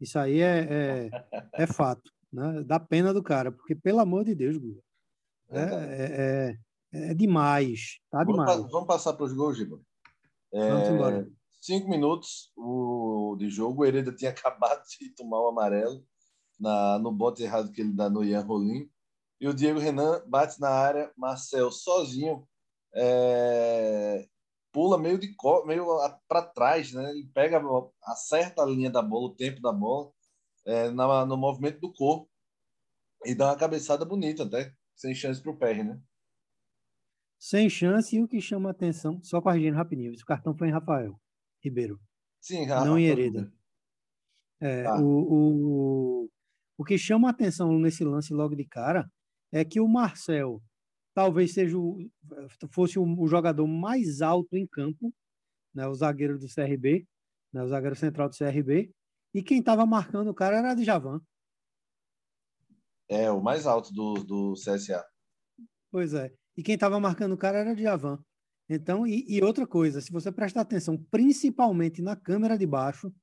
Isso 0.00 0.18
aí 0.18 0.40
é, 0.40 1.10
é, 1.10 1.10
é, 1.54 1.66
fato, 1.66 2.10
né? 2.36 2.62
Dá 2.64 2.78
pena 2.78 3.14
do 3.14 3.22
cara, 3.22 3.50
porque, 3.50 3.74
pelo 3.74 4.00
amor 4.00 4.24
de 4.24 4.34
Deus, 4.34 4.58
Guga, 4.58 4.82
é, 5.48 5.60
é, 5.60 6.58
é, 6.92 7.10
é 7.10 7.14
demais, 7.14 7.98
tá 8.10 8.22
demais. 8.22 8.50
Vamos, 8.50 8.70
vamos 8.70 8.86
passar 8.86 9.14
para 9.14 9.24
os 9.24 9.32
gols, 9.32 9.56
Giba. 9.56 9.80
vamos 10.52 10.88
embora. 10.88 11.28
Cinco 11.60 11.88
minutos 11.88 12.52
o, 12.56 13.36
de 13.38 13.48
jogo, 13.48 13.82
o 13.82 13.84
Hereda 13.86 14.12
tinha 14.12 14.30
acabado 14.32 14.82
de 15.00 15.08
tomar 15.14 15.40
o 15.40 15.48
amarelo 15.48 16.04
na, 16.60 16.98
no 16.98 17.10
bote 17.10 17.42
errado 17.42 17.72
que 17.72 17.80
ele 17.80 17.92
dá 17.92 18.10
no 18.10 18.22
Ian 18.22 18.42
Rolim. 18.42 18.88
E 19.40 19.48
o 19.48 19.54
Diego 19.54 19.78
Renan 19.78 20.22
bate 20.26 20.60
na 20.60 20.68
área, 20.68 21.12
Marcel 21.16 21.70
sozinho 21.70 22.46
é, 22.94 24.26
pula 24.72 24.98
meio 24.98 25.18
de 25.18 25.34
meio 25.66 25.86
para 26.28 26.42
trás, 26.42 26.92
né? 26.92 27.10
Ele 27.10 27.28
pega, 27.32 27.62
acerta 28.04 28.62
a 28.62 28.66
linha 28.66 28.90
da 28.90 29.02
bola, 29.02 29.28
o 29.28 29.34
tempo 29.34 29.60
da 29.60 29.72
bola, 29.72 30.10
é, 30.66 30.90
na, 30.90 31.24
no 31.24 31.36
movimento 31.36 31.80
do 31.80 31.92
corpo 31.92 32.28
e 33.24 33.34
dá 33.34 33.46
uma 33.46 33.56
cabeçada 33.56 34.04
bonita 34.04 34.44
até, 34.44 34.74
sem 34.94 35.14
chance 35.14 35.40
para 35.40 35.52
o 35.52 35.56
PR, 35.56 35.84
né? 35.84 36.00
Sem 37.38 37.68
chance 37.70 38.16
e 38.16 38.22
o 38.22 38.28
que 38.28 38.40
chama 38.40 38.70
a 38.70 38.72
atenção, 38.72 39.22
só 39.22 39.40
corrigindo 39.40 39.76
rapidinho, 39.76 40.12
o 40.12 40.26
cartão 40.26 40.56
foi 40.56 40.68
em 40.68 40.72
Rafael 40.72 41.18
Ribeiro. 41.62 42.00
Sim, 42.40 42.64
Rafael. 42.64 42.86
Não 42.86 42.98
em 42.98 43.06
Hereda. 43.06 43.52
É, 44.60 44.84
tá. 44.84 44.98
o, 45.00 46.24
o, 46.24 46.30
o 46.78 46.84
que 46.84 46.96
chama 46.96 47.28
a 47.28 47.30
atenção 47.30 47.78
nesse 47.78 48.04
lance 48.04 48.32
logo 48.32 48.54
de 48.54 48.64
cara 48.64 49.10
é 49.52 49.64
que 49.64 49.80
o 49.80 49.88
Marcel 49.88 50.62
talvez 51.14 51.54
seja 51.54 51.78
o, 51.78 51.98
fosse 52.70 52.98
o, 52.98 53.04
o, 53.04 53.26
jogador 53.26 53.66
mais 53.66 54.20
alto 54.20 54.56
em 54.56 54.66
campo, 54.66 55.12
né, 55.74 55.86
o 55.86 55.94
zagueiro 55.94 56.38
do 56.38 56.46
CRB, 56.46 57.06
né, 57.52 57.62
o 57.62 57.68
zagueiro 57.68 57.96
central 57.96 58.28
do 58.28 58.36
CRB, 58.36 58.92
e 59.34 59.42
quem 59.42 59.58
estava 59.58 59.84
marcando 59.84 60.28
o 60.28 60.34
cara 60.34 60.58
era 60.58 60.74
Djavan. 60.74 61.20
É, 63.08 63.30
o 63.30 63.40
mais 63.40 63.66
alto 63.66 63.92
do, 63.92 64.14
do 64.14 64.54
CSA. 64.54 65.04
Pois 65.90 66.14
é. 66.14 66.32
E 66.56 66.62
quem 66.62 66.74
estava 66.74 66.98
marcando 66.98 67.32
o 67.32 67.38
cara 67.38 67.58
era 67.58 67.74
Djavan. 67.74 68.18
Então, 68.68 69.06
e, 69.06 69.24
e, 69.28 69.42
outra 69.42 69.66
coisa, 69.66 70.00
se 70.00 70.10
você 70.10 70.32
prestar 70.32 70.62
atenção, 70.62 70.96
principalmente 71.10 72.02
na 72.02 72.16
câmera 72.16 72.58
de 72.58 72.66
baixo, 72.66 73.14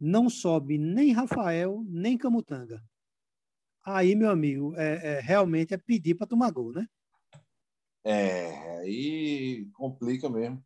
não 0.00 0.30
sobe 0.30 0.78
nem 0.78 1.12
Rafael, 1.12 1.84
nem 1.86 2.16
Camutanga. 2.16 2.82
Aí, 3.84 4.14
meu 4.14 4.30
amigo, 4.30 4.74
é, 4.76 5.18
é 5.18 5.20
realmente 5.20 5.74
é 5.74 5.76
pedir 5.76 6.14
para 6.14 6.26
tomar 6.26 6.50
gol, 6.50 6.72
né? 6.72 6.86
É, 8.04 8.78
aí 8.78 9.68
complica 9.72 10.28
mesmo. 10.30 10.64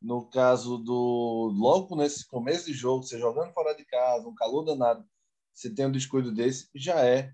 No 0.00 0.28
caso 0.30 0.78
do. 0.78 1.52
Logo 1.54 1.96
nesse 1.96 2.26
começo 2.26 2.66
de 2.66 2.72
jogo, 2.72 3.02
você 3.02 3.18
jogando 3.18 3.52
fora 3.52 3.74
de 3.74 3.84
casa, 3.84 4.28
um 4.28 4.34
calor 4.34 4.64
danado, 4.64 5.04
você 5.52 5.74
tem 5.74 5.86
um 5.86 5.92
descuido 5.92 6.32
desse, 6.32 6.68
já 6.74 7.04
é, 7.04 7.32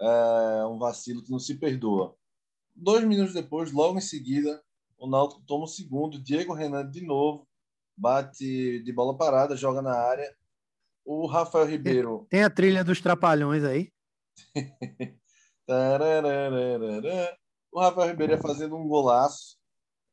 é 0.00 0.66
um 0.66 0.78
vacilo 0.78 1.22
que 1.22 1.30
não 1.30 1.38
se 1.38 1.58
perdoa. 1.58 2.16
Dois 2.74 3.04
minutos 3.04 3.34
depois, 3.34 3.70
logo 3.72 3.98
em 3.98 4.02
seguida, 4.02 4.62
o 4.98 5.08
Náutico 5.08 5.42
toma 5.46 5.64
o 5.64 5.68
segundo. 5.68 6.22
Diego 6.22 6.54
Renan 6.54 6.90
de 6.90 7.04
novo 7.04 7.46
bate 7.96 8.80
de 8.80 8.92
bola 8.92 9.16
parada, 9.16 9.56
joga 9.56 9.80
na 9.80 9.94
área. 9.94 10.30
O 11.04 11.26
Rafael 11.26 11.66
Ribeiro. 11.66 12.26
Tem 12.28 12.42
a 12.42 12.50
trilha 12.50 12.84
dos 12.84 13.00
trapalhões 13.00 13.64
aí. 13.64 13.92
o 17.72 17.80
Rafael 17.80 18.08
Ribeiro 18.08 18.32
ia 18.34 18.40
fazendo 18.40 18.76
um 18.76 18.86
golaço. 18.86 19.56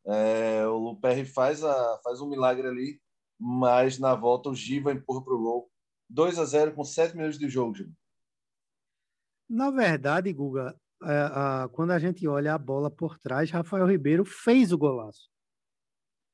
É, 0.05 0.65
o 0.67 0.77
Luperri 0.77 1.25
faz, 1.25 1.63
a, 1.63 2.00
faz 2.03 2.19
um 2.19 2.29
milagre 2.29 2.67
ali, 2.67 3.01
mas 3.39 4.00
na 4.00 4.15
volta 4.15 4.50
o 4.50 4.55
Giva 4.55 4.91
empurra 4.91 5.24
para 5.24 5.33
o 5.33 5.41
gol. 5.41 5.72
2 6.10 6.38
a 6.38 6.45
0 6.45 6.74
com 6.75 6.83
7 6.83 7.15
minutos 7.15 7.39
de 7.39 7.50
jogo. 7.50 7.74
Na 9.50 9.72
verdade, 9.72 10.31
Guga, 10.33 10.75
é, 11.03 11.67
quando 11.72 11.91
a 11.91 12.00
gente 12.00 12.27
olha 12.27 12.53
a 12.53 12.57
bola 12.57 12.91
por 12.91 13.17
trás, 13.19 13.50
Rafael 13.50 13.88
Ribeiro 13.88 14.25
fez 14.25 14.72
o 14.72 14.77
golaço. 14.77 15.29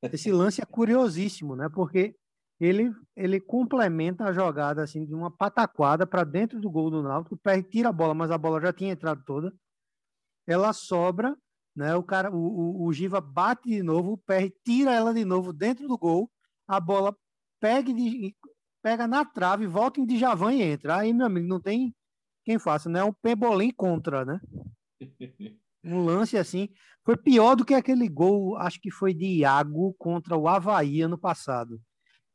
Esse 0.02 0.30
lance 0.32 0.60
é 0.60 0.66
curiosíssimo, 0.66 1.54
né? 1.56 1.68
Porque 1.72 2.14
ele, 2.60 2.92
ele 3.16 3.40
complementa 3.40 4.24
a 4.24 4.32
jogada 4.32 4.82
assim 4.82 5.06
de 5.06 5.14
uma 5.14 5.30
pataquada 5.30 6.06
para 6.06 6.24
dentro 6.24 6.60
do 6.60 6.70
gol 6.70 6.90
do 6.90 7.02
Náutico, 7.02 7.34
o 7.34 7.38
pé 7.38 7.62
tira 7.62 7.88
a 7.88 7.92
bola, 7.92 8.14
mas 8.14 8.30
a 8.30 8.36
bola 8.36 8.60
já 8.60 8.72
tinha 8.72 8.92
entrado 8.92 9.22
toda 9.24 9.54
ela 10.46 10.72
sobra, 10.72 11.36
né? 11.74 11.94
O 11.94 12.02
cara, 12.02 12.30
o, 12.30 12.36
o, 12.36 12.86
o 12.86 12.92
Giva 12.92 13.20
bate 13.20 13.68
de 13.68 13.82
novo, 13.82 14.12
o 14.12 14.18
PR 14.18 14.50
tira 14.64 14.92
ela 14.92 15.14
de 15.14 15.24
novo 15.24 15.52
dentro 15.52 15.86
do 15.86 15.96
gol, 15.96 16.30
a 16.66 16.78
bola 16.80 17.16
pega, 17.60 17.92
de, 17.92 18.34
pega 18.82 19.06
na 19.06 19.24
trave, 19.24 19.66
volta 19.66 20.00
em 20.00 20.06
Djavan 20.06 20.54
e 20.54 20.62
entra. 20.62 20.96
Aí, 20.96 21.12
meu 21.12 21.26
amigo, 21.26 21.46
não 21.46 21.60
tem 21.60 21.94
quem 22.44 22.58
faça, 22.58 22.88
né? 22.88 23.00
É 23.00 23.04
um 23.04 23.12
pebolim 23.12 23.70
contra, 23.70 24.24
né? 24.24 24.40
Um 25.82 26.04
lance 26.04 26.36
assim. 26.36 26.68
Foi 27.02 27.16
pior 27.16 27.54
do 27.54 27.64
que 27.64 27.72
aquele 27.72 28.06
gol, 28.06 28.58
acho 28.58 28.78
que 28.78 28.90
foi 28.90 29.14
de 29.14 29.38
Iago 29.38 29.94
contra 29.98 30.36
o 30.36 30.46
Havaí 30.46 31.00
ano 31.00 31.16
passado. 31.16 31.80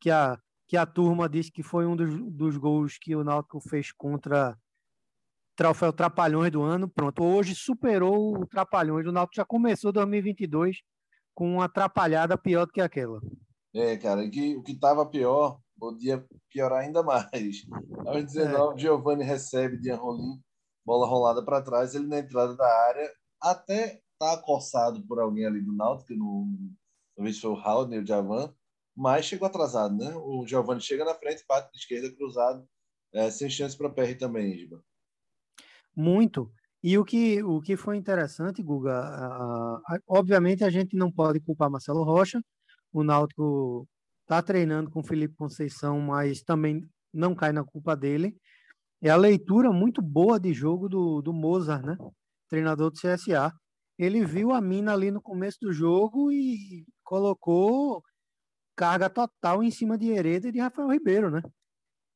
Que 0.02 0.10
a, 0.10 0.40
que 0.68 0.76
a 0.76 0.86
turma 0.86 1.30
disse 1.30 1.52
que 1.52 1.62
foi 1.62 1.86
um 1.86 1.96
dos, 1.96 2.10
dos 2.34 2.58
gols 2.58 2.98
que 2.98 3.16
o 3.16 3.24
Náutico 3.24 3.60
fez 3.62 3.92
contra 3.92 4.58
troféu 5.56 5.94
Trapalhões 5.94 6.52
do 6.52 6.62
ano, 6.62 6.88
pronto. 6.88 7.24
Hoje 7.24 7.56
superou 7.56 8.38
o 8.38 8.46
Trapalhões. 8.46 9.08
O 9.08 9.12
Náutico 9.12 9.36
já 9.36 9.46
começou 9.46 9.92
2022 9.92 10.78
com 11.34 11.56
uma 11.56 11.66
atrapalhada 11.66 12.38
pior 12.38 12.66
do 12.66 12.72
que 12.72 12.82
aquela. 12.82 13.22
É, 13.74 13.98
cara, 13.98 14.30
que, 14.30 14.56
o 14.56 14.64
que 14.64 14.72
estava 14.72 15.06
pior 15.06 15.60
podia 15.78 16.26
piorar 16.50 16.84
ainda 16.84 17.04
mais. 17.04 17.66
Aos 18.06 18.26
19, 18.26 18.76
é. 18.76 18.78
Giovanni 18.80 19.24
recebe 19.24 19.78
de 19.78 19.92
Rolim, 19.92 20.42
bola 20.86 21.08
rolada 21.08 21.44
para 21.44 21.62
trás, 21.62 21.94
ele 21.94 22.08
na 22.08 22.20
entrada 22.20 22.56
da 22.56 22.68
área, 22.88 23.12
até 23.42 24.02
tá 24.18 24.34
acossado 24.34 25.06
por 25.06 25.20
alguém 25.20 25.46
ali 25.46 25.62
do 25.62 25.76
Náutico, 25.76 26.08
que 26.08 26.16
não, 26.16 26.48
talvez 27.16 27.40
foi 27.40 27.52
o 27.52 27.60
Haldner, 27.60 28.02
o 28.02 28.08
Javan, 28.08 28.54
mas 28.96 29.26
chegou 29.26 29.46
atrasado, 29.46 29.94
né? 29.94 30.16
O 30.16 30.48
Giovanni 30.48 30.80
chega 30.80 31.04
na 31.04 31.14
frente, 31.14 31.44
bate 31.48 31.70
de 31.74 31.78
esquerda, 31.78 32.16
cruzado, 32.16 32.66
é, 33.14 33.30
sem 33.30 33.50
chance 33.50 33.78
para 33.78 33.90
PR 33.90 34.18
também, 34.18 34.54
Isba. 34.54 34.82
Muito. 35.96 36.52
E 36.84 36.98
o 36.98 37.06
que, 37.06 37.42
o 37.44 37.62
que 37.62 37.76
foi 37.76 37.98
interessante, 37.98 38.62
Guga, 38.62 38.94
obviamente 40.08 40.64
a 40.64 40.70
gente 40.70 40.96
não 40.96 41.12
pode 41.12 41.40
culpar 41.40 41.70
Marcelo 41.70 42.04
Rocha, 42.04 42.42
o 42.94 43.04
Náutico 43.04 43.88
está 44.22 44.42
treinando 44.42 44.90
com 44.92 45.04
Felipe 45.04 45.36
Conceição, 45.36 46.00
mas 46.00 46.42
também 46.42 46.82
não 47.14 47.36
cai 47.36 47.52
na 47.52 47.64
culpa 47.64 47.96
dele. 47.96 48.36
É 49.02 49.10
a 49.10 49.16
leitura 49.18 49.72
muito 49.72 50.02
boa 50.02 50.40
de 50.40 50.54
jogo 50.54 50.90
do, 50.90 51.22
do 51.22 51.34
Mozart, 51.34 51.86
né? 51.86 51.98
Treinador 52.50 52.92
do 52.92 52.98
CSA. 53.00 53.52
Ele 53.98 54.26
viu 54.26 54.52
a 54.52 54.62
mina 54.62 54.94
ali 54.94 55.12
no 55.12 55.22
começo 55.22 55.58
do 55.62 55.74
jogo 55.74 56.32
e 56.32 56.86
colocou 57.04 58.04
carga 58.76 59.10
total 59.10 59.64
em 59.64 59.72
cima 59.72 59.98
de 59.98 60.10
Hereda 60.12 60.50
e 60.50 60.52
de 60.52 60.60
Rafael 60.60 60.90
Ribeiro, 60.90 61.32
né? 61.32 61.42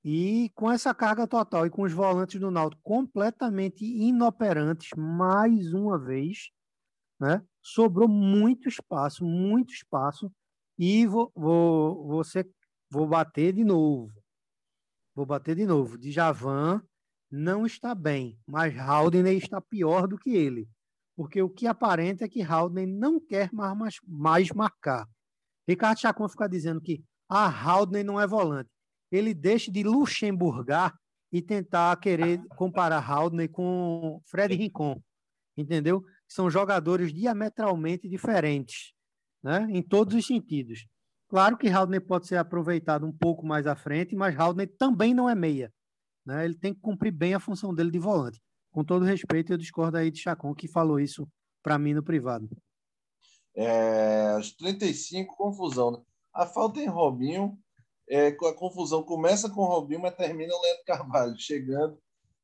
E 0.04 0.50
com 0.56 0.72
essa 0.72 0.94
carga 0.94 1.28
total 1.28 1.66
e 1.66 1.70
com 1.70 1.84
os 1.84 1.92
volantes 1.92 2.40
do 2.40 2.50
Náutico 2.50 2.82
completamente 2.82 3.84
inoperantes, 3.84 4.90
mais 4.96 5.74
uma 5.74 6.00
vez, 6.00 6.50
né? 7.20 7.44
sobrou 7.62 8.08
muito 8.08 8.70
espaço, 8.70 9.26
muito 9.26 9.74
espaço. 9.74 10.32
E 10.78 11.06
vou, 11.06 11.32
vou, 11.36 12.24
ser, 12.24 12.50
vou 12.90 13.06
bater 13.06 13.54
de 13.54 13.66
novo. 13.66 14.14
Vou 15.14 15.26
bater 15.26 15.56
de 15.56 15.66
novo. 15.66 15.98
Djavan 15.98 16.82
não 17.30 17.66
está 17.66 17.94
bem, 17.94 18.40
mas 18.48 18.78
Haldane 18.78 19.36
está 19.36 19.60
pior 19.60 20.08
do 20.08 20.18
que 20.18 20.30
ele. 20.30 20.70
Porque 21.18 21.42
o 21.42 21.50
que 21.50 21.68
aparenta 21.68 22.24
é 22.24 22.30
que 22.30 22.42
Haldane 22.42 22.94
não 22.94 23.20
quer 23.20 23.52
mais, 23.52 23.98
mais 24.08 24.50
marcar. 24.52 25.06
Ricardo 25.68 26.00
Chacon 26.00 26.30
fica 26.30 26.48
dizendo 26.48 26.80
que 26.80 27.04
a 27.28 27.46
ah, 27.46 27.70
Haldane 27.70 28.06
não 28.06 28.20
é 28.20 28.26
volante 28.26 28.72
ele 29.12 29.34
deixe 29.34 29.72
de 29.72 29.84
luxemburgar 29.84 30.98
e 31.32 31.42
tentar 31.42 31.96
querer 31.98 32.42
comparar 32.56 33.00
Haldner 33.00 33.50
com 33.50 34.22
Fred 34.26 34.56
Rincon, 34.56 35.02
entendeu? 35.56 36.04
São 36.28 36.50
jogadores 36.50 37.14
diametralmente 37.14 38.08
diferentes, 38.08 38.94
né? 39.44 39.68
Em 39.70 39.82
todos 39.82 40.16
os 40.16 40.26
sentidos. 40.26 40.88
Claro 41.28 41.58
que 41.58 41.70
Haldner 41.70 42.06
pode 42.06 42.28
ser 42.28 42.38
aproveitado 42.38 43.06
um 43.06 43.12
pouco 43.12 43.46
mais 43.46 43.68
à 43.68 43.76
frente, 43.76 44.16
mas 44.16 44.38
Haldner 44.38 44.72
também 44.78 45.14
não 45.14 45.30
é 45.30 45.36
meia. 45.36 45.72
Né? 46.26 46.44
Ele 46.44 46.56
tem 46.56 46.74
que 46.74 46.80
cumprir 46.80 47.12
bem 47.12 47.36
a 47.36 47.40
função 47.40 47.74
dele 47.74 47.92
de 47.92 48.00
volante. 48.00 48.42
Com 48.72 48.84
todo 48.84 49.06
respeito, 49.06 49.54
eu 49.54 49.58
discordo 49.58 49.98
aí 49.98 50.10
de 50.10 50.20
Chacon, 50.20 50.56
que 50.56 50.68
falou 50.68 51.00
isso 51.00 51.28
para 51.62 51.78
mim 51.78 51.94
no 51.94 52.04
privado. 52.04 52.50
É, 53.56 54.32
aos 54.32 54.52
35, 54.54 55.36
confusão. 55.36 55.92
Né? 55.92 55.98
A 56.34 56.46
falta 56.48 56.80
em 56.80 56.88
Robinho, 56.88 57.58
é, 58.10 58.28
a 58.28 58.54
confusão 58.54 59.04
começa 59.04 59.50
com 59.50 59.62
o 59.62 59.66
Robinho, 59.66 60.02
mas 60.02 60.16
termina 60.16 60.54
o 60.54 60.62
Leandro 60.62 60.84
Carvalho 60.86 61.36
chegando, 61.40 61.98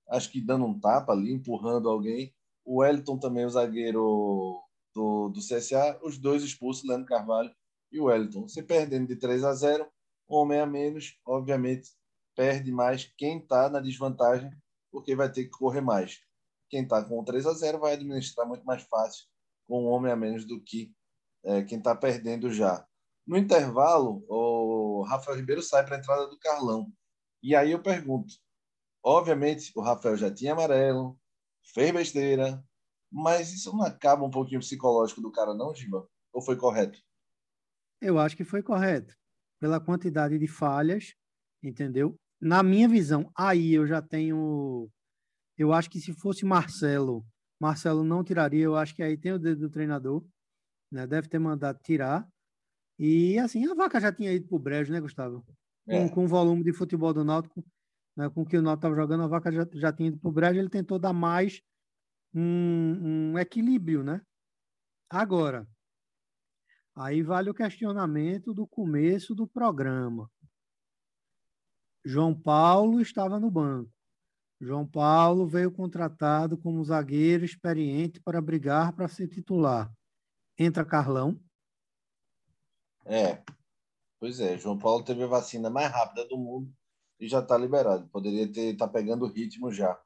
acho 0.09 0.31
que 0.31 0.39
dando 0.39 0.65
um 0.65 0.79
tapa 0.79 1.13
ali, 1.13 1.31
empurrando 1.31 1.89
alguém. 1.89 2.33
O 2.63 2.77
Wellington 2.77 3.17
também, 3.17 3.45
o 3.45 3.49
zagueiro 3.49 4.61
do, 4.93 5.29
do 5.29 5.39
CSA, 5.39 5.99
os 6.03 6.17
dois 6.17 6.43
expulsos, 6.43 6.87
Leandro 6.87 7.07
Carvalho 7.07 7.51
e 7.91 7.99
o 7.99 8.05
Wellington. 8.05 8.47
Se 8.47 8.63
perdendo 8.63 9.07
de 9.07 9.15
3 9.15 9.43
a 9.43 9.53
0, 9.53 9.87
homem 10.27 10.59
a 10.59 10.65
menos, 10.65 11.19
obviamente, 11.25 11.89
perde 12.35 12.71
mais 12.71 13.11
quem 13.17 13.37
está 13.37 13.69
na 13.69 13.79
desvantagem, 13.79 14.51
porque 14.91 15.15
vai 15.15 15.31
ter 15.31 15.45
que 15.45 15.51
correr 15.51 15.81
mais. 15.81 16.19
Quem 16.69 16.83
está 16.83 17.03
com 17.03 17.23
3 17.23 17.45
a 17.45 17.53
0 17.53 17.79
vai 17.79 17.93
administrar 17.93 18.47
muito 18.47 18.65
mais 18.65 18.83
fácil 18.83 19.25
com 19.67 19.83
um 19.83 19.87
homem 19.87 20.11
a 20.11 20.15
menos 20.15 20.45
do 20.45 20.61
que 20.61 20.91
é, 21.43 21.63
quem 21.63 21.77
está 21.77 21.95
perdendo 21.95 22.51
já. 22.51 22.85
No 23.25 23.37
intervalo, 23.37 24.23
Rafael 25.05 25.37
Ribeiro 25.37 25.61
sai 25.61 25.85
para 25.85 25.95
a 25.95 25.99
entrada 25.99 26.27
do 26.27 26.37
Carlão. 26.39 26.91
E 27.41 27.55
aí 27.55 27.71
eu 27.71 27.81
pergunto: 27.81 28.33
obviamente, 29.03 29.71
o 29.75 29.81
Rafael 29.81 30.17
já 30.17 30.33
tinha 30.33 30.53
amarelo, 30.53 31.19
fez 31.73 31.91
besteira, 31.91 32.63
mas 33.11 33.53
isso 33.53 33.75
não 33.75 33.83
acaba 33.83 34.25
um 34.25 34.29
pouquinho 34.29 34.59
psicológico 34.59 35.21
do 35.21 35.31
cara, 35.31 35.53
não, 35.53 35.73
Giba? 35.73 36.07
Ou 36.33 36.41
foi 36.41 36.57
correto? 36.57 36.99
Eu 38.01 38.19
acho 38.19 38.35
que 38.35 38.43
foi 38.43 38.61
correto. 38.61 39.15
Pela 39.59 39.79
quantidade 39.79 40.37
de 40.37 40.47
falhas, 40.47 41.15
entendeu? 41.63 42.15
Na 42.41 42.61
minha 42.61 42.89
visão, 42.89 43.31
aí 43.35 43.73
eu 43.73 43.87
já 43.87 44.01
tenho. 44.01 44.89
Eu 45.57 45.71
acho 45.71 45.89
que 45.89 45.99
se 45.99 46.13
fosse 46.13 46.45
Marcelo, 46.45 47.25
Marcelo 47.59 48.03
não 48.03 48.23
tiraria. 48.23 48.65
Eu 48.65 48.75
acho 48.75 48.93
que 48.93 49.01
aí 49.01 49.17
tem 49.17 49.31
o 49.31 49.39
dedo 49.39 49.61
do 49.61 49.69
treinador, 49.69 50.25
né? 50.91 51.07
Deve 51.07 51.29
ter 51.29 51.39
mandado 51.39 51.79
tirar. 51.79 52.27
E 52.97 53.37
assim, 53.39 53.65
a 53.69 53.73
vaca 53.73 53.99
já 53.99 54.11
tinha 54.11 54.31
ido 54.31 54.47
para 54.47 54.55
o 54.55 54.59
brejo, 54.59 54.91
né, 54.91 55.01
Gustavo? 55.01 55.45
É. 55.87 55.99
Com, 55.99 56.15
com, 56.15 56.25
o 56.25 56.27
volume 56.27 56.63
de 56.63 56.73
futebol 56.73 57.13
do 57.13 57.23
Náutico, 57.23 57.63
né, 58.15 58.29
com 58.29 58.41
o 58.41 58.45
que 58.45 58.57
o 58.57 58.61
Náutico 58.61 58.87
estava 58.87 58.95
jogando, 58.95 59.23
a 59.23 59.27
vaca 59.27 59.51
já, 59.51 59.67
já 59.73 59.93
tinha 59.93 60.09
ido 60.09 60.17
para 60.17 60.29
o 60.29 60.31
brejo. 60.31 60.59
Ele 60.59 60.69
tentou 60.69 60.97
dar 60.97 61.13
mais 61.13 61.61
um, 62.33 63.33
um 63.33 63.39
equilíbrio, 63.39 64.03
né? 64.03 64.21
Agora, 65.09 65.67
aí 66.95 67.21
vale 67.21 67.49
o 67.49 67.53
questionamento 67.53 68.53
do 68.53 68.65
começo 68.65 69.35
do 69.35 69.47
programa. 69.47 70.29
João 72.03 72.33
Paulo 72.33 73.01
estava 73.01 73.39
no 73.39 73.49
banco. 73.49 73.91
João 74.61 74.87
Paulo 74.87 75.47
veio 75.47 75.71
contratado 75.71 76.57
como 76.57 76.83
zagueiro 76.83 77.43
experiente 77.43 78.21
para 78.21 78.41
brigar 78.41 78.93
para 78.93 79.07
ser 79.07 79.27
titular. 79.27 79.91
Entra 80.57 80.85
Carlão. 80.85 81.39
É, 83.05 83.41
pois 84.19 84.39
é. 84.39 84.57
João 84.57 84.77
Paulo 84.77 85.03
teve 85.03 85.23
a 85.23 85.27
vacina 85.27 85.69
mais 85.69 85.91
rápida 85.91 86.27
do 86.27 86.37
mundo 86.37 86.71
e 87.19 87.27
já 87.27 87.39
está 87.39 87.57
liberado. 87.57 88.07
Poderia 88.09 88.51
ter 88.51 88.75
tá 88.75 88.87
pegando 88.87 89.27
ritmo 89.27 89.71
já. 89.71 89.99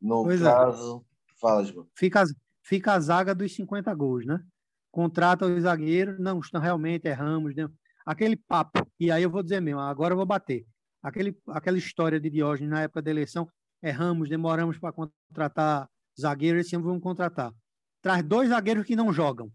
No 0.00 0.24
pois 0.24 0.40
é. 0.40 0.44
caso, 0.44 1.04
é. 1.30 1.32
fala, 1.40 1.64
João. 1.64 1.88
Fica, 1.96 2.24
fica 2.62 2.92
a 2.92 3.00
zaga 3.00 3.34
dos 3.34 3.54
50 3.54 3.94
gols, 3.94 4.26
né? 4.26 4.44
Contrata 4.90 5.46
o 5.46 5.60
zagueiro, 5.60 6.20
não, 6.20 6.38
estão 6.40 6.60
realmente 6.60 7.06
erramos, 7.06 7.54
né? 7.54 7.68
aquele 8.04 8.36
papo. 8.36 8.86
E 9.00 9.10
aí 9.10 9.22
eu 9.22 9.30
vou 9.30 9.42
dizer 9.42 9.60
mesmo, 9.60 9.80
agora 9.80 10.12
eu 10.12 10.16
vou 10.16 10.26
bater. 10.26 10.66
Aquele, 11.02 11.36
aquela 11.48 11.78
história 11.78 12.20
de 12.20 12.30
Diógenes 12.30 12.70
na 12.70 12.82
época 12.82 13.02
da 13.02 13.10
eleição, 13.10 13.48
erramos, 13.82 14.28
demoramos 14.28 14.78
para 14.78 14.92
contratar 14.92 15.88
zagueiro, 16.18 16.58
esse 16.58 16.74
ano 16.74 16.84
vamos 16.84 17.02
contratar. 17.02 17.52
Traz 18.00 18.22
dois 18.22 18.50
zagueiros 18.50 18.86
que 18.86 18.96
não 18.96 19.12
jogam. 19.12 19.50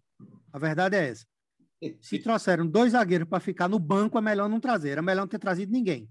A 0.52 0.60
verdade 0.60 0.96
é 0.96 1.10
essa. 1.10 1.26
Se 2.02 2.20
trouxeram 2.20 2.68
dois 2.68 2.92
zagueiros 2.92 3.28
para 3.28 3.40
ficar 3.40 3.68
no 3.68 3.80
banco, 3.80 4.18
é 4.18 4.22
melhor 4.22 4.50
não 4.50 4.60
trazer. 4.60 4.98
É 4.98 5.02
melhor 5.02 5.22
não 5.22 5.28
ter 5.28 5.40
trazido 5.40 5.72
ninguém. 5.72 6.10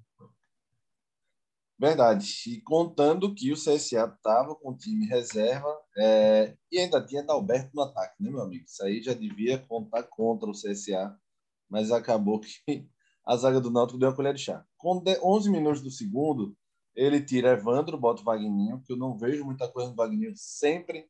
Verdade. 1.78 2.26
E 2.48 2.60
contando 2.62 3.32
que 3.34 3.52
o 3.52 3.54
CSA 3.54 4.12
estava 4.16 4.54
com 4.56 4.70
o 4.70 4.76
time 4.76 5.06
reserva 5.06 5.68
é... 5.96 6.56
e 6.72 6.78
ainda 6.78 7.04
tinha 7.04 7.22
Dalberto 7.22 7.70
no 7.72 7.82
ataque, 7.82 8.20
né, 8.20 8.30
meu 8.30 8.40
amigo? 8.40 8.64
Isso 8.64 8.82
aí 8.82 9.00
já 9.00 9.12
devia 9.12 9.58
contar 9.58 10.02
contra 10.02 10.48
o 10.48 10.52
CSA, 10.52 11.16
mas 11.70 11.92
acabou 11.92 12.40
que 12.40 12.48
a 13.24 13.36
zaga 13.36 13.60
do 13.60 13.70
Náutico 13.70 13.98
deu 13.98 14.08
uma 14.08 14.16
colher 14.16 14.34
de 14.34 14.42
chá. 14.42 14.64
Com 14.76 15.04
11 15.22 15.50
minutos 15.50 15.80
do 15.80 15.90
segundo, 15.90 16.56
ele 16.96 17.22
tira 17.22 17.52
Evandro, 17.52 17.96
bota 17.96 18.22
o 18.22 18.24
Vagninho, 18.24 18.82
que 18.84 18.92
eu 18.92 18.96
não 18.96 19.16
vejo 19.16 19.44
muita 19.44 19.68
coisa 19.68 19.90
no 19.90 19.94
Vagninho. 19.94 20.32
Sempre 20.34 21.08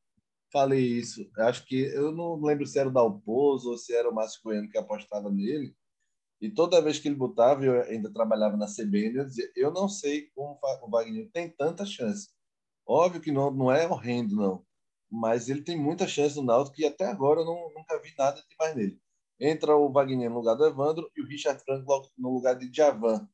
falei 0.52 0.80
isso. 0.80 1.28
Acho 1.38 1.64
que 1.66 1.76
eu 1.76 2.12
não 2.12 2.40
lembro 2.40 2.66
se 2.66 2.78
era 2.78 2.88
o 2.88 2.92
Dalpozo 2.92 3.70
ou 3.70 3.78
se 3.78 3.94
era 3.94 4.08
o 4.08 4.14
Márcio 4.14 4.40
Goiano 4.42 4.68
que 4.68 4.78
apostava 4.78 5.30
nele. 5.30 5.74
E 6.40 6.50
toda 6.50 6.80
vez 6.80 6.98
que 6.98 7.08
ele 7.08 7.16
botava, 7.16 7.64
eu 7.64 7.82
ainda 7.82 8.12
trabalhava 8.12 8.56
na 8.56 8.66
CBN, 8.66 9.16
eu 9.16 9.24
dizia, 9.24 9.50
eu 9.56 9.72
não 9.72 9.88
sei 9.88 10.28
como 10.34 10.58
o 10.82 10.90
Wagner 10.90 11.28
tem 11.32 11.50
tanta 11.50 11.84
chance. 11.84 12.28
Óbvio 12.86 13.20
que 13.20 13.32
não, 13.32 13.50
não 13.50 13.72
é 13.72 13.88
horrendo, 13.88 14.36
não. 14.36 14.64
Mas 15.10 15.48
ele 15.48 15.62
tem 15.62 15.76
muita 15.76 16.06
chance 16.06 16.36
no 16.36 16.44
Náutico 16.44 16.80
e 16.80 16.84
até 16.86 17.06
agora 17.06 17.40
eu 17.40 17.44
não, 17.44 17.72
nunca 17.74 18.00
vi 18.00 18.12
nada 18.16 18.42
demais 18.48 18.76
nele. 18.76 19.00
Entra 19.40 19.76
o 19.76 19.90
Wagner 19.90 20.30
no 20.30 20.36
lugar 20.36 20.54
do 20.54 20.66
Evandro 20.66 21.10
e 21.16 21.22
o 21.22 21.26
Richard 21.26 21.62
Franco 21.64 22.10
no 22.16 22.34
lugar 22.34 22.56
de 22.56 22.70
Javan. 22.72 23.28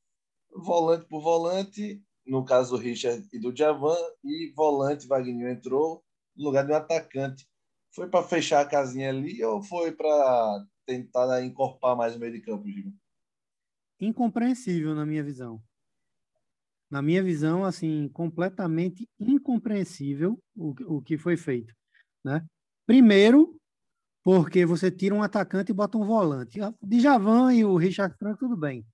Volante 0.54 1.06
por 1.06 1.20
volante, 1.22 2.02
no 2.26 2.44
caso 2.44 2.76
do 2.76 2.82
Richard 2.82 3.26
e 3.32 3.38
do 3.38 3.54
Javan, 3.54 3.96
e 4.24 4.52
volante 4.54 5.06
Wagner 5.06 5.52
entrou 5.52 6.03
no 6.36 6.44
lugar 6.44 6.64
de 6.64 6.72
um 6.72 6.76
atacante. 6.76 7.46
Foi 7.94 8.08
para 8.08 8.26
fechar 8.26 8.60
a 8.60 8.68
casinha 8.68 9.10
ali 9.10 9.42
ou 9.44 9.62
foi 9.62 9.92
para 9.92 10.66
tentar 10.86 11.42
encorpar 11.44 11.96
mais 11.96 12.16
o 12.16 12.18
meio 12.18 12.32
de 12.32 12.40
campo, 12.40 12.68
Gil? 12.68 12.92
Incompreensível 14.00 14.94
na 14.94 15.06
minha 15.06 15.22
visão. 15.22 15.62
Na 16.90 17.00
minha 17.00 17.22
visão, 17.22 17.64
assim, 17.64 18.08
completamente 18.08 19.08
incompreensível 19.18 20.38
o, 20.56 20.74
o 20.96 21.02
que 21.02 21.16
foi 21.16 21.36
feito, 21.36 21.74
né? 22.24 22.44
Primeiro, 22.86 23.58
porque 24.22 24.64
você 24.64 24.90
tira 24.90 25.14
um 25.14 25.22
atacante 25.22 25.70
e 25.70 25.74
bota 25.74 25.98
um 25.98 26.04
volante. 26.04 26.58
De 26.82 27.00
Javan 27.00 27.52
e 27.52 27.64
o 27.64 27.76
Richard 27.76 28.16
Franco, 28.16 28.38
tudo 28.38 28.56
bem. 28.56 28.84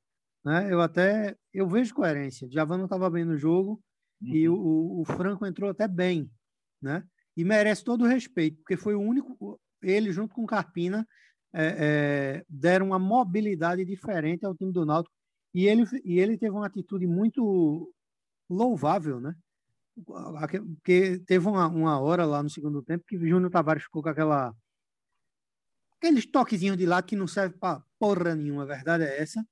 Né? 0.44 0.72
Eu 0.72 0.80
até 0.80 1.36
eu 1.52 1.68
vejo 1.68 1.94
coerência. 1.94 2.48
Javan 2.50 2.78
não 2.78 2.84
estava 2.84 3.10
bem 3.10 3.24
no 3.24 3.36
jogo 3.36 3.80
uhum. 4.22 4.34
e 4.34 4.48
o, 4.48 5.00
o, 5.00 5.04
Franco 5.04 5.46
entrou 5.46 5.70
até 5.70 5.86
bem, 5.86 6.30
né? 6.80 7.04
E 7.40 7.44
merece 7.44 7.82
todo 7.82 8.04
o 8.04 8.06
respeito, 8.06 8.58
porque 8.58 8.76
foi 8.76 8.94
o 8.94 9.00
único, 9.00 9.58
ele 9.80 10.12
junto 10.12 10.34
com 10.34 10.44
Carpina 10.44 11.08
é, 11.54 11.64
é, 11.64 12.44
deram 12.46 12.88
uma 12.88 12.98
mobilidade 12.98 13.82
diferente 13.82 14.44
ao 14.44 14.54
time 14.54 14.70
do 14.70 14.84
Náutico 14.84 15.16
e 15.54 15.66
ele 15.66 15.84
e 16.04 16.20
ele 16.20 16.36
teve 16.36 16.54
uma 16.54 16.66
atitude 16.66 17.06
muito 17.06 17.90
louvável, 18.48 19.18
né? 19.18 19.34
Porque 20.04 21.18
teve 21.20 21.48
uma, 21.48 21.66
uma 21.66 21.98
hora 21.98 22.26
lá 22.26 22.42
no 22.42 22.50
segundo 22.50 22.82
tempo 22.82 23.06
que 23.08 23.16
Júnior 23.16 23.50
Tavares 23.50 23.84
ficou 23.84 24.02
com 24.02 24.10
aquela 24.10 24.54
aqueles 25.96 26.26
toquezinhos 26.26 26.76
de 26.76 26.84
lado 26.84 27.06
que 27.06 27.16
não 27.16 27.26
serve 27.26 27.56
para 27.56 27.82
porra 27.98 28.34
nenhuma, 28.34 28.64
a 28.64 28.66
verdade 28.66 29.04
é 29.04 29.18
essa. 29.18 29.42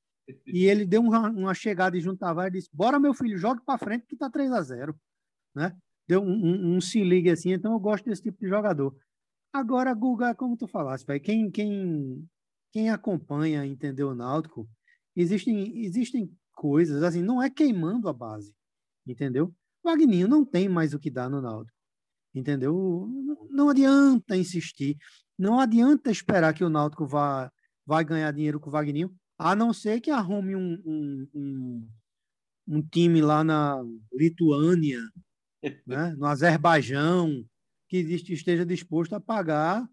E 0.47 0.67
ele 0.67 0.85
deu 0.85 1.01
uma, 1.01 1.31
uma 1.31 1.55
chegada 1.55 1.97
e 1.97 2.17
Tavares 2.19 2.53
e 2.53 2.59
disse: 2.59 2.69
Bora, 2.71 3.01
meu 3.01 3.15
filho, 3.15 3.39
jogue 3.39 3.63
para 3.65 3.79
frente 3.79 4.07
que 4.07 4.15
tá 4.15 4.29
3 4.29 4.53
a 4.53 4.61
0 4.61 4.95
né? 5.55 5.75
Deu 6.09 6.23
um, 6.23 6.33
um, 6.33 6.77
um, 6.77 6.81
se 6.81 7.05
liga 7.05 7.33
assim, 7.33 7.53
então 7.53 7.73
eu 7.73 7.79
gosto 7.79 8.07
desse 8.07 8.23
tipo 8.23 8.39
de 8.41 8.49
jogador. 8.49 8.97
Agora, 9.53 9.93
Guga, 9.95 10.35
como 10.35 10.57
tu 10.57 10.67
falaste, 10.67 11.05
pai, 11.05 11.21
quem, 11.21 11.51
quem, 11.51 12.27
quem 12.73 12.89
acompanha, 12.89 13.67
entendeu 13.67 14.09
o 14.09 14.15
Náutico, 14.15 14.69
existem, 15.15 15.85
existem 15.85 16.31
coisas, 16.53 17.03
assim, 17.03 17.23
não 17.23 17.43
é 17.43 17.51
queimando 17.51 18.09
a 18.09 18.13
base, 18.13 18.55
entendeu? 19.07 19.55
O 19.85 19.89
Agninho 19.89 20.27
não 20.27 20.45
tem 20.45 20.69
mais 20.69 20.95
o 20.95 20.99
que 20.99 21.11
dar 21.11 21.29
no 21.29 21.43
Náutico, 21.43 21.77
entendeu? 22.35 22.75
Não, 23.25 23.49
não 23.51 23.69
adianta 23.69 24.37
insistir. 24.37 24.97
Não 25.39 25.61
adianta 25.61 26.11
esperar 26.11 26.55
que 26.55 26.65
o 26.65 26.71
Náutico 26.71 27.07
vá, 27.07 27.51
vai 27.87 28.05
ganhar 28.05 28.33
dinheiro 28.33 28.59
com 28.59 28.69
o 28.69 28.73
Vagninho, 28.73 29.15
a 29.39 29.55
não 29.55 29.73
ser 29.73 30.01
que 30.01 30.11
arrume 30.11 30.57
um, 30.57 30.83
um, 30.85 31.29
um, 31.35 31.89
um 32.67 32.83
time 32.83 33.21
lá 33.21 33.45
na 33.45 33.81
Lituânia, 34.13 35.01
né? 35.87 36.15
no 36.17 36.27
Azerbaijão, 36.27 37.45
que 37.89 37.99
esteja 37.99 38.65
disposto 38.65 39.15
a 39.15 39.21
pagar 39.21 39.89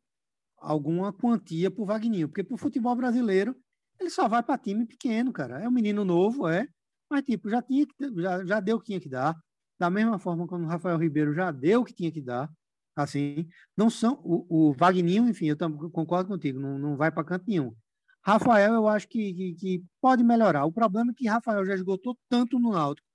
alguma 0.58 1.14
quantia 1.14 1.72
para 1.72 1.82
o 1.82 1.86
Vagninho. 1.86 2.28
Porque 2.28 2.44
para 2.44 2.56
o 2.56 2.58
futebol 2.58 2.96
brasileiro, 2.96 3.56
ele 4.00 4.10
só 4.10 4.28
vai 4.28 4.44
para 4.44 4.58
time 4.58 4.86
pequeno, 4.86 5.32
cara. 5.32 5.62
É 5.62 5.68
um 5.68 5.72
menino 5.72 6.04
novo, 6.04 6.48
é. 6.48 6.68
Mas, 7.10 7.24
tipo, 7.24 7.50
já, 7.50 7.62
tinha 7.62 7.86
que, 7.86 8.22
já, 8.22 8.46
já 8.46 8.60
deu 8.60 8.78
o 8.78 8.80
que 8.80 8.88
tinha 8.88 9.00
que 9.00 9.10
dar. 9.10 9.36
Da 9.80 9.90
mesma 9.90 10.18
forma 10.18 10.48
como 10.48 10.66
o 10.66 10.68
Rafael 10.68 10.98
Ribeiro 10.98 11.34
já 11.34 11.52
deu 11.52 11.82
o 11.82 11.86
que 11.86 11.94
tinha 11.94 12.12
que 12.12 12.22
dar 12.22 12.50
assim, 12.96 13.48
não 13.76 13.90
são 13.90 14.20
o, 14.24 14.70
o 14.70 14.74
Vagninho, 14.74 15.28
enfim, 15.28 15.48
eu 15.48 15.58
concordo 15.92 16.30
contigo, 16.30 16.60
não, 16.60 16.80
não 16.80 16.96
vai 16.96 17.12
para 17.12 17.24
canto 17.24 17.46
nenhum. 17.48 17.76
Rafael, 18.24 18.74
eu 18.74 18.88
acho 18.88 19.08
que, 19.08 19.34
que, 19.34 19.54
que, 19.54 19.84
pode 20.02 20.24
melhorar. 20.24 20.66
O 20.66 20.72
problema 20.72 21.12
é 21.12 21.14
que 21.14 21.28
Rafael 21.28 21.64
já 21.66 21.76
esgotou 21.76 22.18
tanto 22.30 22.58
no 22.58 22.72
Náutico 22.72 23.08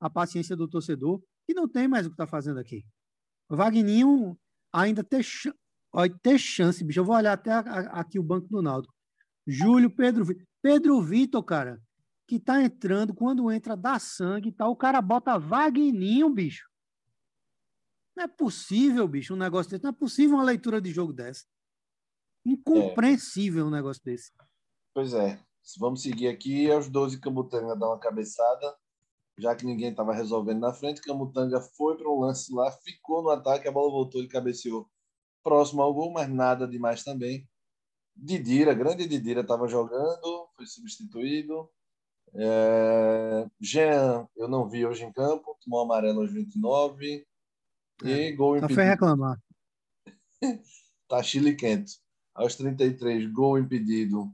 a 0.00 0.10
paciência 0.10 0.56
do 0.56 0.66
torcedor 0.66 1.22
que 1.46 1.54
não 1.54 1.68
tem 1.68 1.86
mais 1.86 2.06
o 2.06 2.10
que 2.10 2.14
está 2.14 2.26
fazendo 2.26 2.58
aqui. 2.58 2.84
O 3.48 3.56
Vagninho 3.56 4.36
ainda 4.72 5.04
ter 5.04 5.22
chance, 6.38 6.84
bicho. 6.84 7.00
Eu 7.00 7.04
vou 7.04 7.16
olhar 7.16 7.32
até 7.32 7.52
a, 7.52 7.60
a, 7.60 8.00
aqui 8.00 8.18
o 8.18 8.22
banco 8.22 8.48
do 8.48 8.60
Náutico. 8.60 8.94
Júlio, 9.46 9.88
Pedro 9.88 10.24
Vitor. 10.24 10.46
Pedro 10.60 11.00
Vitor, 11.00 11.42
cara, 11.44 11.80
que 12.26 12.40
tá 12.40 12.60
entrando, 12.60 13.14
quando 13.14 13.50
entra, 13.52 13.76
dá 13.76 13.98
sangue 13.98 14.48
e 14.48 14.52
tá, 14.52 14.64
tal. 14.64 14.72
O 14.72 14.76
cara 14.76 15.00
bota 15.00 15.38
Vagninho, 15.38 16.28
bicho. 16.28 16.68
Não 18.16 18.24
é 18.24 18.28
possível, 18.28 19.06
bicho, 19.06 19.34
um 19.34 19.38
negócio 19.38 19.70
desse. 19.70 19.84
Não 19.84 19.90
é 19.90 19.94
possível 19.94 20.36
uma 20.36 20.44
leitura 20.44 20.80
de 20.80 20.90
jogo 20.90 21.12
dessa. 21.12 21.44
Incompreensível 22.44 23.64
é. 23.64 23.68
um 23.68 23.70
negócio 23.70 24.02
desse. 24.02 24.32
Pois 24.92 25.12
é. 25.12 25.40
Vamos 25.78 26.02
seguir 26.02 26.28
aqui. 26.28 26.70
Aos 26.70 26.88
12, 26.88 27.20
Camutanga 27.20 27.76
dá 27.76 27.86
uma 27.88 27.98
cabeçada. 27.98 28.74
Já 29.38 29.54
que 29.54 29.66
ninguém 29.66 29.90
estava 29.90 30.14
resolvendo 30.14 30.60
na 30.60 30.72
frente, 30.72 31.02
Camutanga 31.02 31.60
foi 31.60 31.96
para 31.96 32.10
um 32.10 32.20
lance 32.20 32.52
lá, 32.52 32.70
ficou 32.72 33.22
no 33.22 33.28
ataque, 33.28 33.68
a 33.68 33.72
bola 33.72 33.90
voltou 33.90 34.22
e 34.22 34.28
cabeceou 34.28 34.88
próximo 35.42 35.82
ao 35.82 35.92
gol, 35.92 36.10
mas 36.10 36.28
nada 36.28 36.66
demais 36.66 37.04
também. 37.04 37.46
Didira, 38.16 38.72
grande 38.72 39.06
Didira, 39.06 39.42
estava 39.42 39.68
jogando, 39.68 40.48
foi 40.56 40.66
substituído. 40.66 41.70
É... 42.34 43.46
Jean, 43.60 44.26
eu 44.36 44.48
não 44.48 44.68
vi 44.68 44.86
hoje 44.86 45.04
em 45.04 45.12
campo, 45.12 45.56
tomou 45.62 45.80
amarelo 45.80 46.22
aos 46.22 46.32
29. 46.32 47.26
E 48.04 48.10
é, 48.10 48.32
gol 48.32 48.56
impedido. 48.56 48.74
Só 48.74 48.74
foi 48.74 48.84
reclamar. 48.84 49.38
tá 51.08 51.22
chile 51.22 51.54
quente. 51.54 51.98
Aos 52.34 52.54
33, 52.56 53.30
gol 53.32 53.58
impedido 53.58 54.30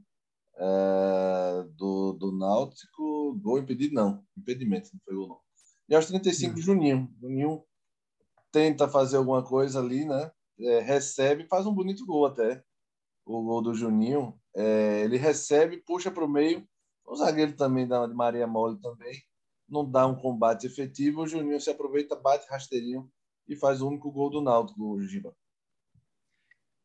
é, 0.57 1.63
do, 1.75 2.13
do 2.13 2.31
Náutico. 2.31 3.35
Gol 3.41 3.59
impedido, 3.59 3.93
não. 3.93 4.23
Impedimento, 4.37 4.89
não 4.93 5.01
foi 5.05 5.15
gol, 5.15 5.27
não. 5.27 5.39
E 5.89 5.95
aos 5.95 6.05
35, 6.05 6.59
Juninho. 6.59 7.09
Juninho 7.21 7.63
tenta 8.51 8.87
fazer 8.87 9.17
alguma 9.17 9.43
coisa 9.43 9.79
ali, 9.79 10.05
né? 10.05 10.31
É, 10.59 10.79
recebe, 10.79 11.47
faz 11.47 11.65
um 11.65 11.73
bonito 11.73 12.05
gol 12.05 12.25
até. 12.25 12.63
O 13.25 13.41
gol 13.41 13.61
do 13.61 13.73
Juninho. 13.73 14.39
É, 14.55 15.01
ele 15.03 15.17
recebe, 15.17 15.77
puxa 15.77 16.11
para 16.11 16.25
o 16.25 16.29
meio. 16.29 16.67
O 17.05 17.15
zagueiro 17.15 17.55
também 17.55 17.87
dá 17.87 17.99
uma 17.99 18.07
de 18.07 18.13
Maria 18.13 18.47
Mole 18.47 18.79
também. 18.79 19.21
Não 19.67 19.89
dá 19.89 20.05
um 20.07 20.15
combate 20.15 20.67
efetivo. 20.67 21.21
O 21.21 21.27
Juninho 21.27 21.59
se 21.59 21.69
aproveita, 21.69 22.15
bate 22.15 22.47
rasteirinho 22.49 23.09
e 23.47 23.55
faz 23.55 23.81
o 23.81 23.87
único 23.87 24.11
gol 24.11 24.29
do 24.29 24.41
Náutico, 24.41 25.01
Giba. 25.01 25.35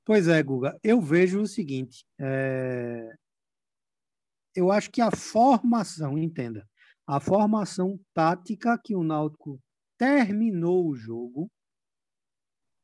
Pois 0.05 0.27
é, 0.27 0.43
Guga. 0.43 0.79
Eu 0.83 1.01
vejo 1.01 1.43
o 1.43 1.47
seguinte: 1.47 2.07
é... 2.19 3.15
eu 4.55 4.71
acho 4.73 4.91
que 4.91 5.01
a 5.01 5.11
formação, 5.11 6.19
entenda, 6.19 6.67
a 7.07 7.21
formação 7.21 7.99
tática 8.13 8.79
que 8.83 8.95
o 8.95 9.03
Náutico 9.03 9.61
terminou 9.97 10.89
o 10.89 10.95
jogo 10.95 11.51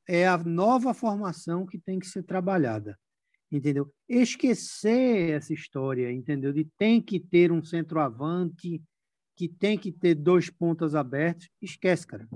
é 0.09 0.27
a 0.27 0.37
nova 0.39 0.93
formação 0.93 1.67
que 1.67 1.79
tem 1.79 1.99
que 1.99 2.07
ser 2.07 2.23
trabalhada. 2.23 2.99
Entendeu? 3.51 3.93
Esquecer 4.09 5.31
essa 5.31 5.53
história, 5.53 6.11
entendeu? 6.11 6.53
De 6.53 6.65
tem 6.77 7.01
que 7.01 7.21
ter 7.21 7.53
um 7.53 7.63
centroavante, 7.63 8.83
que 9.37 9.49
tem 9.49 9.79
que 9.79 9.93
ter 9.93 10.15
dois 10.15 10.51
pontas 10.51 10.95
abertos. 10.95 11.49
Esquece, 11.61 12.07
cara. 12.07 12.29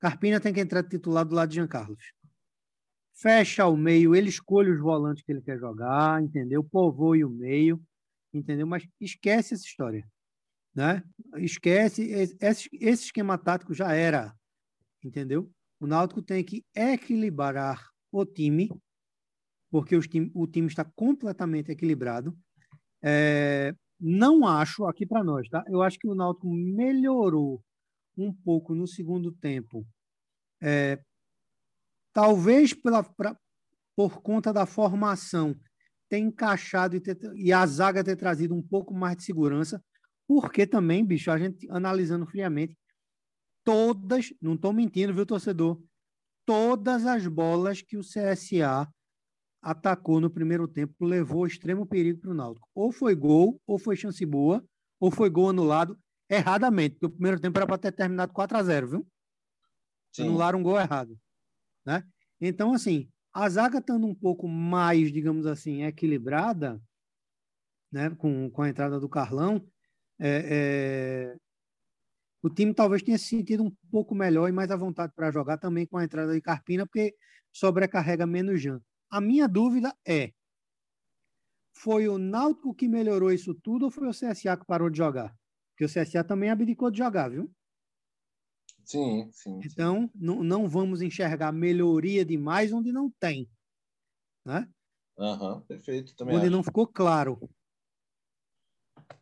Carpina 0.00 0.40
tem 0.40 0.52
que 0.52 0.60
entrar 0.60 0.82
titular 0.82 1.24
do 1.24 1.34
lado 1.34 1.48
de 1.48 1.56
Jean 1.56 1.66
Carlos. 1.66 2.12
Fecha 3.14 3.66
o 3.66 3.76
meio, 3.76 4.14
ele 4.14 4.28
escolhe 4.28 4.70
os 4.70 4.80
volantes 4.80 5.22
que 5.22 5.32
ele 5.32 5.40
quer 5.40 5.58
jogar, 5.58 6.22
entendeu? 6.22 6.64
Povoe 6.64 7.24
o 7.24 7.30
meio, 7.30 7.80
entendeu? 8.34 8.66
Mas 8.66 8.86
esquece 9.00 9.54
essa 9.54 9.64
história, 9.64 10.06
né? 10.74 11.02
Esquece, 11.36 12.02
esse, 12.40 12.68
esse 12.72 13.04
esquema 13.04 13.38
tático 13.38 13.72
já 13.72 13.92
era, 13.92 14.34
entendeu? 15.02 15.50
O 15.80 15.86
Náutico 15.86 16.22
tem 16.22 16.44
que 16.44 16.64
equilibrar 16.74 17.80
o 18.10 18.24
time, 18.24 18.68
porque 19.70 19.98
time, 20.00 20.30
o 20.34 20.46
time 20.46 20.66
está 20.66 20.84
completamente 20.84 21.70
equilibrado. 21.70 22.36
É, 23.02 23.74
não 24.00 24.46
acho, 24.46 24.86
aqui 24.86 25.06
para 25.06 25.22
nós, 25.22 25.48
tá? 25.48 25.64
Eu 25.68 25.82
acho 25.82 25.98
que 25.98 26.08
o 26.08 26.14
Náutico 26.14 26.48
melhorou 26.48 27.62
um 28.16 28.32
pouco 28.32 28.74
no 28.74 28.86
segundo 28.86 29.32
tempo 29.32 29.86
é, 30.62 30.98
talvez 32.12 32.72
pela, 32.72 33.02
pra, 33.02 33.38
por 33.94 34.22
conta 34.22 34.50
da 34.50 34.64
formação 34.64 35.54
ter 36.08 36.18
encaixado 36.18 36.96
e, 36.96 37.00
ter, 37.00 37.18
e 37.34 37.52
a 37.52 37.64
zaga 37.66 38.04
ter 38.04 38.16
trazido 38.16 38.54
um 38.54 38.62
pouco 38.62 38.94
mais 38.94 39.16
de 39.16 39.24
segurança, 39.24 39.82
porque 40.26 40.66
também, 40.66 41.04
bicho, 41.04 41.30
a 41.30 41.38
gente 41.38 41.66
analisando 41.70 42.26
friamente, 42.26 42.76
todas, 43.62 44.32
não 44.40 44.54
estou 44.54 44.72
mentindo, 44.72 45.14
viu, 45.14 45.26
torcedor? 45.26 45.80
Todas 46.46 47.06
as 47.06 47.26
bolas 47.26 47.80
que 47.80 47.96
o 47.96 48.02
CSA 48.02 48.88
atacou 49.62 50.20
no 50.20 50.28
primeiro 50.28 50.68
tempo 50.68 51.04
levou 51.04 51.46
extremo 51.46 51.86
perigo 51.86 52.20
para 52.20 52.30
o 52.30 52.34
Náutico. 52.34 52.68
Ou 52.74 52.92
foi 52.92 53.14
gol, 53.14 53.60
ou 53.66 53.78
foi 53.78 53.96
chance 53.96 54.24
boa, 54.26 54.62
ou 55.00 55.10
foi 55.10 55.30
gol 55.30 55.48
anulado 55.48 55.98
erradamente, 56.28 56.94
porque 56.94 57.06
o 57.06 57.10
primeiro 57.10 57.40
tempo 57.40 57.58
era 57.58 57.66
para 57.66 57.78
ter 57.78 57.92
terminado 57.92 58.32
4 58.32 58.58
a 58.58 58.62
0 58.62 58.88
viu? 58.88 59.06
Sim. 60.12 60.28
anularam 60.28 60.60
um 60.60 60.62
gol 60.62 60.78
errado. 60.78 61.18
Né? 61.84 62.04
Então, 62.40 62.72
assim, 62.72 63.08
a 63.34 63.48
zaga 63.48 63.78
estando 63.78 64.06
um 64.06 64.14
pouco 64.14 64.46
mais, 64.46 65.12
digamos 65.12 65.44
assim, 65.44 65.82
equilibrada, 65.82 66.80
né, 67.90 68.10
com, 68.10 68.48
com 68.48 68.62
a 68.62 68.68
entrada 68.68 69.00
do 69.00 69.08
Carlão, 69.08 69.66
é, 70.20 71.34
é, 71.34 71.36
o 72.40 72.48
time 72.48 72.72
talvez 72.72 73.02
tenha 73.02 73.18
se 73.18 73.24
sentido 73.24 73.64
um 73.64 73.72
pouco 73.90 74.14
melhor 74.14 74.48
e 74.48 74.52
mais 74.52 74.70
à 74.70 74.76
vontade 74.76 75.12
para 75.16 75.32
jogar 75.32 75.58
também 75.58 75.84
com 75.84 75.98
a 75.98 76.04
entrada 76.04 76.32
de 76.32 76.40
Carpina, 76.40 76.86
porque 76.86 77.14
sobrecarrega 77.52 78.26
menos 78.26 78.60
Jean. 78.60 78.80
A 79.10 79.20
minha 79.20 79.48
dúvida 79.48 79.92
é: 80.06 80.32
foi 81.72 82.06
o 82.06 82.18
Náutico 82.18 82.74
que 82.74 82.86
melhorou 82.86 83.32
isso 83.32 83.54
tudo 83.54 83.86
ou 83.86 83.90
foi 83.90 84.06
o 84.06 84.12
CSA 84.12 84.56
que 84.56 84.66
parou 84.66 84.88
de 84.88 84.98
jogar? 84.98 85.34
Porque 85.70 85.84
o 85.84 85.88
CSA 85.88 86.22
também 86.22 86.50
abdicou 86.50 86.90
de 86.90 86.98
jogar, 86.98 87.30
viu? 87.30 87.50
Sim, 88.84 89.30
sim. 89.32 89.60
Então, 89.64 90.02
sim. 90.02 90.10
Não, 90.14 90.42
não 90.44 90.68
vamos 90.68 91.00
enxergar 91.00 91.52
melhoria 91.52 92.24
demais 92.24 92.72
onde 92.72 92.92
não 92.92 93.10
tem. 93.10 93.48
Né? 94.44 94.68
Uhum, 95.16 95.60
perfeito. 95.62 96.14
Também 96.14 96.36
onde 96.36 96.46
acho. 96.46 96.56
não 96.56 96.62
ficou 96.62 96.86
claro. 96.86 97.38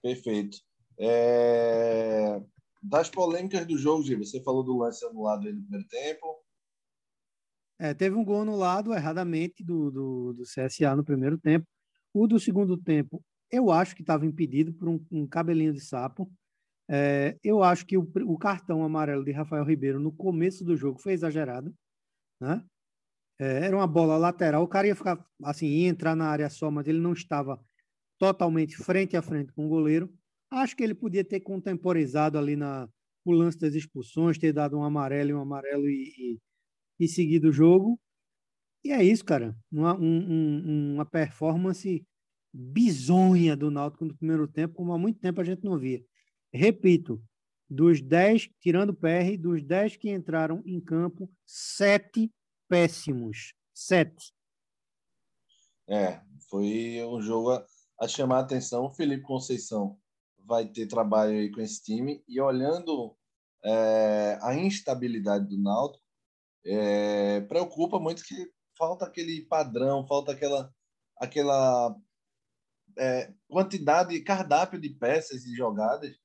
Perfeito. 0.00 0.58
É... 0.98 2.42
Das 2.82 3.08
polêmicas 3.08 3.64
do 3.66 3.78
jogo, 3.78 4.02
Gil, 4.02 4.18
você 4.18 4.42
falou 4.42 4.64
do 4.64 4.76
lance 4.76 5.04
anulado 5.04 5.46
aí 5.46 5.52
no 5.52 5.62
primeiro 5.62 5.86
tempo. 5.86 6.42
É, 7.78 7.94
teve 7.94 8.16
um 8.16 8.24
gol 8.24 8.42
anulado 8.42 8.92
erradamente 8.92 9.62
do, 9.62 9.90
do, 9.90 10.32
do 10.32 10.42
CSA 10.42 10.96
no 10.96 11.04
primeiro 11.04 11.38
tempo. 11.38 11.66
O 12.12 12.26
do 12.26 12.38
segundo 12.38 12.76
tempo, 12.76 13.24
eu 13.50 13.70
acho 13.70 13.94
que 13.94 14.02
estava 14.02 14.26
impedido 14.26 14.72
por 14.72 14.88
um, 14.88 15.04
um 15.10 15.26
cabelinho 15.26 15.72
de 15.72 15.80
sapo. 15.80 16.30
É, 16.90 17.38
eu 17.42 17.62
acho 17.62 17.86
que 17.86 17.96
o, 17.96 18.10
o, 18.26 18.38
cartão 18.38 18.84
amarelo 18.84 19.24
de 19.24 19.32
Rafael 19.32 19.64
Ribeiro 19.64 20.00
no 20.00 20.12
começo 20.12 20.64
do 20.64 20.76
jogo 20.76 20.98
foi 20.98 21.12
exagerado, 21.12 21.72
né? 22.40 22.64
É, 23.40 23.66
era 23.66 23.76
uma 23.76 23.86
bola 23.86 24.16
lateral, 24.16 24.62
o 24.62 24.68
cara 24.68 24.86
ia 24.86 24.96
ficar 24.96 25.24
assim, 25.44 25.66
ia 25.66 25.88
entrar 25.88 26.14
na 26.14 26.28
área 26.28 26.48
só, 26.50 26.70
mas 26.70 26.86
ele 26.86 26.98
não 27.00 27.12
estava 27.12 27.60
totalmente 28.18 28.76
frente 28.76 29.16
a 29.16 29.22
frente 29.22 29.52
com 29.52 29.66
o 29.66 29.68
goleiro. 29.68 30.12
Acho 30.50 30.76
que 30.76 30.82
ele 30.84 30.94
podia 30.94 31.24
ter 31.24 31.40
contemporizado 31.40 32.38
ali 32.38 32.56
na 32.56 32.88
o 33.24 33.32
lance 33.32 33.58
das 33.58 33.74
expulsões, 33.74 34.38
ter 34.38 34.52
dado 34.52 34.76
um 34.76 34.84
amarelo 34.84 35.30
e 35.30 35.34
um 35.34 35.40
amarelo 35.40 35.88
e, 35.88 36.38
e, 36.98 37.04
e 37.04 37.08
seguido 37.08 37.48
o 37.48 37.52
jogo. 37.52 37.98
E 38.84 38.90
é 38.92 39.02
isso, 39.02 39.24
cara. 39.24 39.56
Uma, 39.70 39.94
um, 39.96 40.04
um, 40.04 40.94
uma 40.94 41.06
performance 41.06 42.04
bizonha 42.52 43.56
do 43.56 43.70
Náutico 43.70 44.04
no 44.04 44.16
primeiro 44.16 44.46
tempo, 44.48 44.74
como 44.74 44.92
há 44.92 44.98
muito 44.98 45.20
tempo 45.20 45.40
a 45.40 45.44
gente 45.44 45.64
não 45.64 45.78
via. 45.78 46.04
Repito, 46.52 47.22
dos 47.68 48.02
10, 48.02 48.50
tirando 48.60 48.90
o 48.90 48.94
PR, 48.94 49.38
dos 49.38 49.62
10 49.62 49.96
que 49.96 50.10
entraram 50.10 50.62
em 50.66 50.78
campo, 50.78 51.30
sete 51.46 52.30
péssimos. 52.68 53.54
Sete. 53.74 54.34
É, 55.88 56.20
foi 56.50 57.02
um 57.06 57.20
jogo 57.22 57.52
a, 57.52 57.66
a 58.00 58.06
chamar 58.06 58.38
a 58.38 58.40
atenção. 58.40 58.84
O 58.84 58.90
Felipe 58.90 59.22
Conceição 59.22 59.98
vai 60.44 60.66
ter 60.66 60.86
trabalho 60.86 61.32
aí 61.32 61.50
com 61.50 61.62
esse 61.62 61.82
time. 61.82 62.22
E 62.28 62.38
olhando 62.40 63.16
é, 63.64 64.38
a 64.42 64.54
instabilidade 64.54 65.46
do 65.46 65.58
Náutico, 65.58 66.04
é, 66.66 67.40
preocupa 67.42 67.98
muito 67.98 68.22
que 68.22 68.52
falta 68.76 69.06
aquele 69.06 69.46
padrão, 69.46 70.06
falta 70.06 70.32
aquela, 70.32 70.70
aquela 71.16 71.96
é, 72.98 73.32
quantidade, 73.48 74.20
cardápio 74.20 74.78
de 74.78 74.90
peças 74.90 75.46
e 75.46 75.56
jogadas 75.56 76.21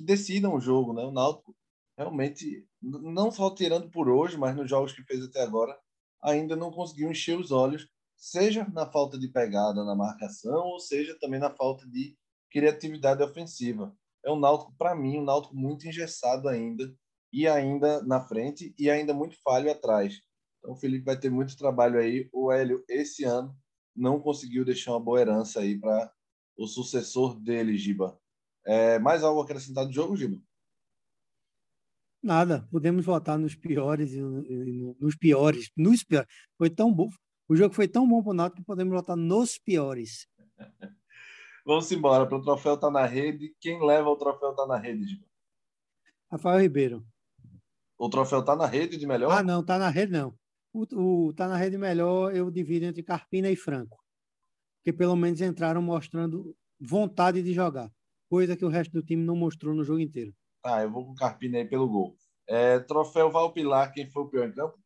que 0.00 0.06
decidam 0.06 0.54
o 0.54 0.60
jogo, 0.60 0.94
né? 0.94 1.02
O 1.02 1.12
Náutico 1.12 1.54
realmente, 1.96 2.66
não 2.80 3.30
só 3.30 3.54
tirando 3.54 3.90
por 3.90 4.08
hoje, 4.08 4.38
mas 4.38 4.56
nos 4.56 4.68
jogos 4.68 4.92
que 4.92 5.04
fez 5.04 5.22
até 5.22 5.42
agora, 5.42 5.78
ainda 6.22 6.56
não 6.56 6.70
conseguiu 6.70 7.10
encher 7.10 7.38
os 7.38 7.50
olhos. 7.52 7.86
seja 8.16 8.66
na 8.74 8.90
falta 8.90 9.18
de 9.18 9.28
pegada 9.28 9.82
na 9.82 9.94
marcação, 9.94 10.66
ou 10.66 10.78
seja 10.78 11.18
também 11.18 11.40
na 11.40 11.50
falta 11.50 11.86
de 11.88 12.16
criatividade 12.50 13.22
ofensiva. 13.22 13.94
É 14.24 14.30
um 14.30 14.38
Náutico, 14.38 14.74
para 14.76 14.94
mim, 14.94 15.18
um 15.18 15.24
Náutico 15.24 15.56
muito 15.56 15.86
engessado 15.86 16.48
ainda, 16.48 16.94
e 17.32 17.46
ainda 17.46 18.02
na 18.02 18.20
frente, 18.20 18.74
e 18.78 18.90
ainda 18.90 19.14
muito 19.14 19.36
falho 19.42 19.70
atrás. 19.70 20.20
Então 20.58 20.72
o 20.72 20.76
Felipe 20.76 21.04
vai 21.04 21.18
ter 21.18 21.30
muito 21.30 21.56
trabalho 21.56 21.98
aí. 21.98 22.28
O 22.32 22.52
Hélio, 22.52 22.84
esse 22.88 23.24
ano, 23.24 23.56
não 23.96 24.20
conseguiu 24.20 24.64
deixar 24.64 24.92
uma 24.92 25.00
boa 25.00 25.20
herança 25.20 25.60
aí 25.60 25.78
para 25.78 26.12
o 26.58 26.66
sucessor 26.66 27.38
dele, 27.40 27.76
Giba. 27.76 28.18
É, 28.70 29.00
mais 29.00 29.24
algo 29.24 29.40
acrescentado 29.40 29.88
do 29.88 29.92
jogo, 29.92 30.16
Giba? 30.16 30.40
Nada. 32.22 32.68
Podemos 32.70 33.04
votar 33.04 33.36
nos 33.36 33.56
piores, 33.56 34.14
nos 34.14 35.16
piores, 35.16 35.72
nos 35.76 36.04
piores. 36.04 36.28
Foi 36.56 36.70
tão 36.70 36.94
bom. 36.94 37.10
O 37.48 37.56
jogo 37.56 37.74
foi 37.74 37.88
tão 37.88 38.08
bom 38.08 38.22
para 38.22 38.30
o 38.30 38.34
Náutico 38.34 38.60
que 38.60 38.66
podemos 38.66 38.94
votar 38.94 39.16
nos 39.16 39.58
piores. 39.58 40.28
Vamos 41.66 41.90
embora. 41.90 42.24
Para 42.28 42.38
o 42.38 42.42
troféu 42.42 42.76
tá 42.76 42.88
na 42.92 43.04
rede. 43.04 43.52
Quem 43.58 43.84
leva 43.84 44.08
o 44.08 44.14
troféu 44.14 44.54
tá 44.54 44.64
na 44.64 44.76
rede, 44.76 45.04
Giba? 45.04 45.26
Rafael 46.30 46.60
Ribeiro. 46.60 47.04
O 47.98 48.08
troféu 48.08 48.44
tá 48.44 48.54
na 48.54 48.66
rede 48.66 48.96
de 48.96 49.04
melhor? 49.04 49.32
Ah, 49.32 49.42
não, 49.42 49.64
tá 49.64 49.80
na 49.80 49.88
rede 49.88 50.12
não. 50.12 50.32
O, 50.72 51.26
o 51.26 51.32
tá 51.32 51.48
na 51.48 51.56
rede 51.56 51.76
melhor 51.76 52.32
eu 52.36 52.48
divido 52.52 52.86
entre 52.86 53.02
Carpina 53.02 53.50
e 53.50 53.56
Franco. 53.56 53.98
Que 54.84 54.92
pelo 54.92 55.16
menos 55.16 55.40
entraram 55.40 55.82
mostrando 55.82 56.56
vontade 56.80 57.42
de 57.42 57.52
jogar, 57.52 57.92
coisa 58.30 58.56
que 58.56 58.64
o 58.64 58.68
resto 58.68 58.92
do 58.92 59.02
time 59.02 59.24
não 59.24 59.34
mostrou 59.34 59.74
no 59.74 59.82
jogo 59.82 59.98
inteiro. 59.98 60.32
Ah, 60.64 60.82
eu 60.82 60.90
vou 60.90 61.04
com 61.04 61.14
Carpina 61.14 61.58
aí 61.58 61.68
pelo 61.68 61.88
gol. 61.88 62.16
É, 62.48 62.78
troféu 62.78 63.30
Valpilar, 63.30 63.92
quem 63.92 64.08
foi 64.08 64.22
o 64.22 64.28
pior 64.28 64.48
em 64.48 64.52
campo? 64.52 64.78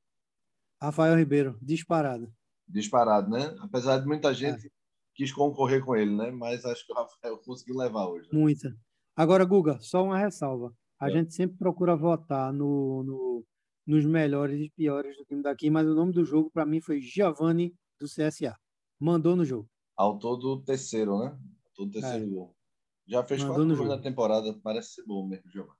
Rafael 0.81 1.17
Ribeiro, 1.17 1.59
disparado. 1.61 2.33
Disparado, 2.67 3.31
né? 3.31 3.55
Apesar 3.61 3.99
de 3.99 4.07
muita 4.07 4.33
gente 4.33 4.67
é. 4.67 4.71
quis 5.15 5.31
concorrer 5.33 5.85
com 5.85 5.95
ele, 5.95 6.15
né? 6.15 6.31
Mas 6.31 6.65
acho 6.65 6.87
que 6.87 6.93
o 6.93 6.97
Rafael 6.97 7.39
conseguiu 7.39 7.77
levar 7.77 8.09
hoje. 8.09 8.29
Né? 8.33 8.39
Muita. 8.39 8.75
Agora, 9.15 9.45
Guga, 9.45 9.79
só 9.81 10.03
uma 10.03 10.19
ressalva. 10.19 10.73
A 10.99 11.09
é. 11.09 11.13
gente 11.13 11.35
sempre 11.35 11.59
procura 11.59 11.95
votar 11.95 12.53
no, 12.53 13.03
no, 13.03 13.45
nos 13.87 14.07
melhores 14.07 14.61
e 14.61 14.71
piores 14.71 15.17
do 15.17 15.25
time 15.25 15.43
daqui, 15.43 15.69
mas 15.69 15.87
o 15.87 15.95
nome 15.95 16.13
do 16.13 16.25
jogo 16.25 16.51
para 16.51 16.65
mim 16.65 16.81
foi 16.81 17.01
Giovanni 17.01 17.75
do 18.01 18.07
CSA. 18.07 18.57
Mandou 18.99 19.37
no 19.37 19.45
jogo. 19.45 19.69
Autor 19.97 20.37
do 20.39 20.63
terceiro, 20.63 21.19
né? 21.19 21.39
Autor 21.67 21.87
do 21.87 21.91
terceiro 21.91 22.25
é. 22.25 22.29
gol. 22.29 22.55
Já 23.07 23.23
fez 23.23 23.43
Mandou 23.43 23.57
quatro 23.57 23.77
gols 23.77 23.89
na 23.89 24.03
temporada, 24.03 24.55
parece 24.63 24.95
ser 24.95 25.05
bom 25.05 25.27
mesmo, 25.27 25.51
Giovanni. 25.51 25.79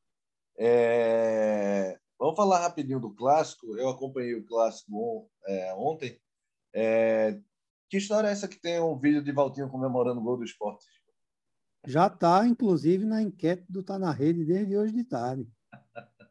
É... 0.59 1.99
Vamos 2.19 2.37
falar 2.37 2.61
rapidinho 2.61 3.01
do 3.01 3.15
clássico. 3.15 3.77
Eu 3.77 3.89
acompanhei 3.89 4.35
o 4.35 4.45
clássico 4.45 5.31
é, 5.47 5.75
ontem. 5.75 6.21
É... 6.73 7.41
Que 7.89 7.99
história 7.99 8.29
é 8.29 8.33
essa 8.33 8.49
que 8.49 8.61
tem 8.61 8.81
um 8.81 8.99
vídeo 8.99 9.23
de 9.23 9.33
Valtinho 9.33 9.69
comemorando 9.69 10.21
o 10.21 10.23
gol 10.23 10.37
do 10.37 10.45
esporte? 10.45 10.87
Já 11.87 12.07
está, 12.07 12.47
inclusive, 12.47 13.05
na 13.05 13.23
enquete 13.23 13.65
do 13.69 13.83
Tá 13.83 13.99
na 13.99 14.11
Rede 14.11 14.45
desde 14.45 14.77
hoje 14.77 14.93
de 14.93 15.05
tarde. 15.05 15.47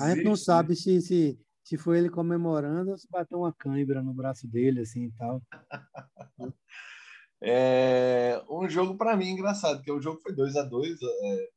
A 0.00 0.14
gente 0.14 0.24
não 0.24 0.36
sabe 0.36 0.74
se, 0.74 1.00
se, 1.00 1.40
se 1.62 1.78
foi 1.78 1.98
ele 1.98 2.10
comemorando 2.10 2.90
ou 2.90 2.98
se 2.98 3.08
bateu 3.08 3.38
uma 3.38 3.52
cãibra 3.52 4.02
no 4.02 4.12
braço 4.12 4.46
dele, 4.46 4.80
assim 4.80 5.04
e 5.04 5.12
tal. 5.12 5.40
É 7.44 8.40
um 8.48 8.68
jogo 8.68 8.96
para 8.96 9.16
mim 9.16 9.30
engraçado, 9.30 9.78
porque 9.78 9.90
o 9.90 10.00
jogo 10.00 10.20
foi 10.20 10.32
2 10.32 10.56
a 10.56 10.62
2 10.62 10.98
é, 11.02 11.48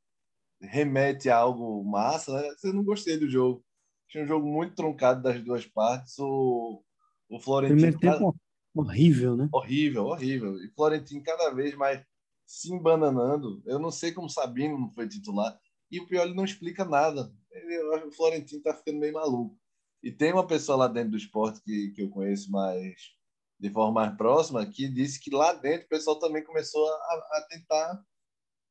remete 0.62 1.30
a 1.30 1.38
algo 1.38 1.84
massa. 1.84 2.34
Né? 2.34 2.50
Eu 2.64 2.74
não 2.74 2.84
gostei 2.84 3.18
do 3.18 3.30
jogo. 3.30 3.64
Tinha 4.10 4.24
um 4.24 4.28
jogo 4.28 4.48
muito 4.48 4.76
truncado 4.76 5.22
das 5.22 5.42
duas 5.44 5.66
partes. 5.66 6.18
O, 6.18 6.82
o 7.30 7.40
Florentino. 7.40 7.98
Primeiro 7.98 8.00
tempo 8.00 8.36
horrível, 8.74 9.38
né? 9.38 9.48
Horrível, 9.52 10.06
horrível. 10.06 10.58
E 10.64 10.70
Florentino 10.72 11.24
cada 11.24 11.52
vez 11.52 11.76
mais 11.76 12.04
se 12.46 12.74
embananando. 12.74 13.62
Eu 13.66 13.80
não 13.80 13.92
sei 13.92 14.12
como 14.12 14.30
Sabino 14.30 14.80
não 14.80 14.92
foi 14.92 15.08
titular. 15.08 15.58
E 15.92 16.00
o 16.00 16.08
pior, 16.08 16.26
ele 16.26 16.36
não 16.36 16.44
explica 16.46 16.84
nada. 16.84 17.32
Ele, 17.52 17.76
eu 17.76 17.94
acho 17.94 18.04
que 18.04 18.10
o 18.10 18.16
Florentino 18.16 18.58
está 18.60 18.74
ficando 18.74 19.00
meio 19.00 19.14
maluco. 19.14 19.58
E 20.04 20.12
tem 20.12 20.34
uma 20.34 20.46
pessoa 20.46 20.78
lá 20.78 20.88
dentro 20.88 21.12
do 21.12 21.18
esporte 21.18 21.62
que, 21.62 21.92
que 21.92 22.02
eu 22.02 22.10
conheço 22.10 22.52
mais 22.52 23.15
de 23.60 23.70
forma 23.70 24.02
mais 24.02 24.18
próxima 24.18 24.66
que 24.66 24.88
disse 24.88 25.20
que 25.20 25.34
lá 25.34 25.54
dentro 25.54 25.86
o 25.86 25.90
pessoal 25.90 26.20
também 26.20 26.44
começou 26.44 26.88
a, 26.88 27.14
a 27.38 27.48
tentar 27.50 28.04